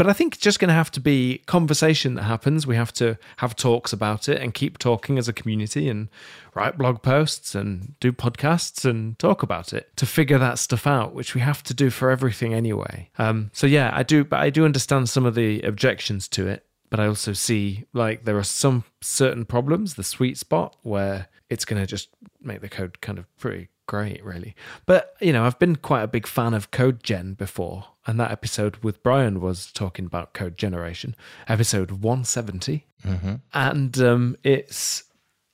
[0.00, 2.66] but i think it's just going to have to be conversation that happens.
[2.66, 6.08] We have to have talks about it and keep talking as a community and
[6.54, 11.12] write blog posts and do podcasts and talk about it to figure that stuff out
[11.12, 13.10] which we have to do for everything anyway.
[13.18, 16.64] Um, so yeah i do but i do understand some of the objections to it
[16.88, 21.64] but I also see like there are some certain problems, the sweet spot where it's
[21.64, 22.08] going to just
[22.40, 24.54] make the code kind of pretty great, really.
[24.86, 28.30] But you know, I've been quite a big fan of Code Gen before, and that
[28.30, 31.14] episode with Brian was talking about code generation,
[31.48, 33.34] episode 170, Mm-hmm.
[33.54, 35.04] and um, it's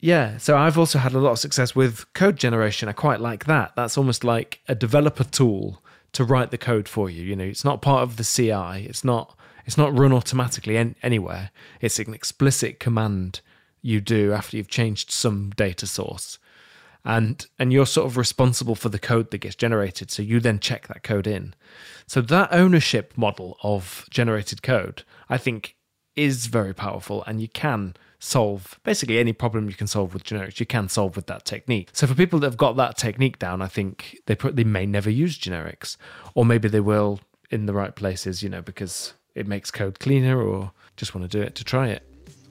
[0.01, 0.37] yeah.
[0.39, 2.89] So I've also had a lot of success with code generation.
[2.89, 3.73] I quite like that.
[3.77, 5.83] That's almost like a developer tool
[6.13, 7.23] to write the code for you.
[7.25, 8.85] You know, it's not part of the CI.
[8.87, 9.35] It's not.
[9.65, 11.51] It's not run automatically an- anywhere.
[11.81, 13.41] It's an explicit command
[13.83, 16.39] you do after you've changed some data source,
[17.07, 20.11] and and you're sort of responsible for the code that gets generated.
[20.11, 21.55] So you then check that code in.
[22.07, 25.77] So that ownership model of generated code, I think,
[26.17, 30.59] is very powerful, and you can solve basically any problem you can solve with generics.
[30.59, 31.91] You can solve with that technique.
[31.93, 34.85] So for people that have got that technique down, I think they put, they may
[34.85, 35.97] never use generics,
[36.35, 38.43] or maybe they will in the right places.
[38.43, 41.89] You know, because it makes code cleaner, or just want to do it to try
[41.89, 42.03] it.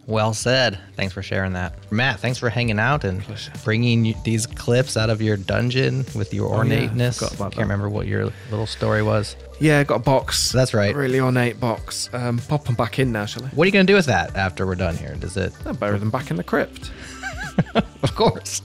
[0.07, 0.77] Well said.
[0.95, 1.73] Thanks for sharing that.
[1.91, 3.23] Mat, thanks for hanging out and
[3.63, 7.17] bringing these clips out of your dungeon with your Oh, yeah, ornateness.
[7.17, 9.35] forgot Can't remember what your little story was.
[9.59, 10.51] Yeah, got a box.
[10.51, 10.95] That's right.
[10.95, 12.09] Really ornate box.
[12.13, 13.47] Um, pop them back in now, shall I?
[13.47, 15.15] What are you going to do with that after we're done here?
[15.15, 15.53] Does it?
[15.65, 16.91] I'll bury them back in the crypt.
[17.75, 18.59] of course.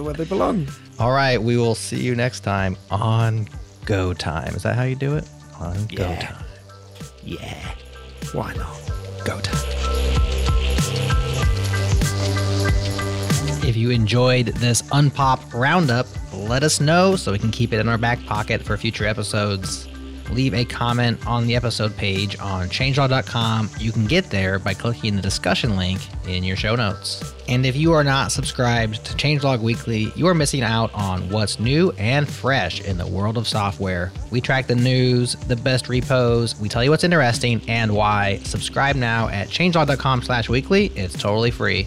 [0.00, 0.68] Where they belong.
[0.98, 1.40] All right.
[1.40, 3.48] We will see you next time on
[3.86, 4.54] Go Time.
[4.54, 5.26] Is that how you do it?
[5.58, 6.44] On Go Time.
[7.22, 7.74] Yeah.
[8.32, 8.76] Why not?
[9.24, 10.15] Go Time.
[13.76, 17.90] If you enjoyed this Unpop Roundup, let us know so we can keep it in
[17.90, 19.86] our back pocket for future episodes.
[20.30, 23.68] leave a comment on the episode page on changelog.com.
[23.78, 27.34] You can get there by clicking the discussion link in your show notes.
[27.48, 31.60] And if you are not subscribed to Changelog Weekly, you are missing out on what's
[31.60, 34.10] new and fresh in the world of software.
[34.30, 38.38] We track the news, the best repos, we tell you what's interesting and why.
[38.44, 40.86] Subscribe now at changelog.com slash weekly.
[40.96, 41.86] It's totally free.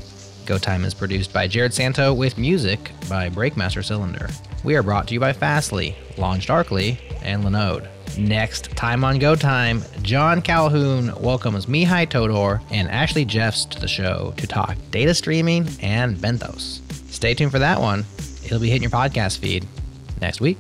[0.50, 4.30] Go Time is produced by Jerod Santo with music by Breakmaster Cylinder.
[4.64, 7.88] We are brought to you by Fastly, Launch Darkly, and Linode.
[8.18, 13.88] Next time on Go Time, Jon Calhoun welcomes Mihai Todor and Ashley Jeffs to the
[13.88, 16.82] show to talk data streaming and Benthos.
[17.12, 18.04] Stay tuned for that one.
[18.44, 19.68] It'll be hitting your podcast feed
[20.20, 20.58] next week.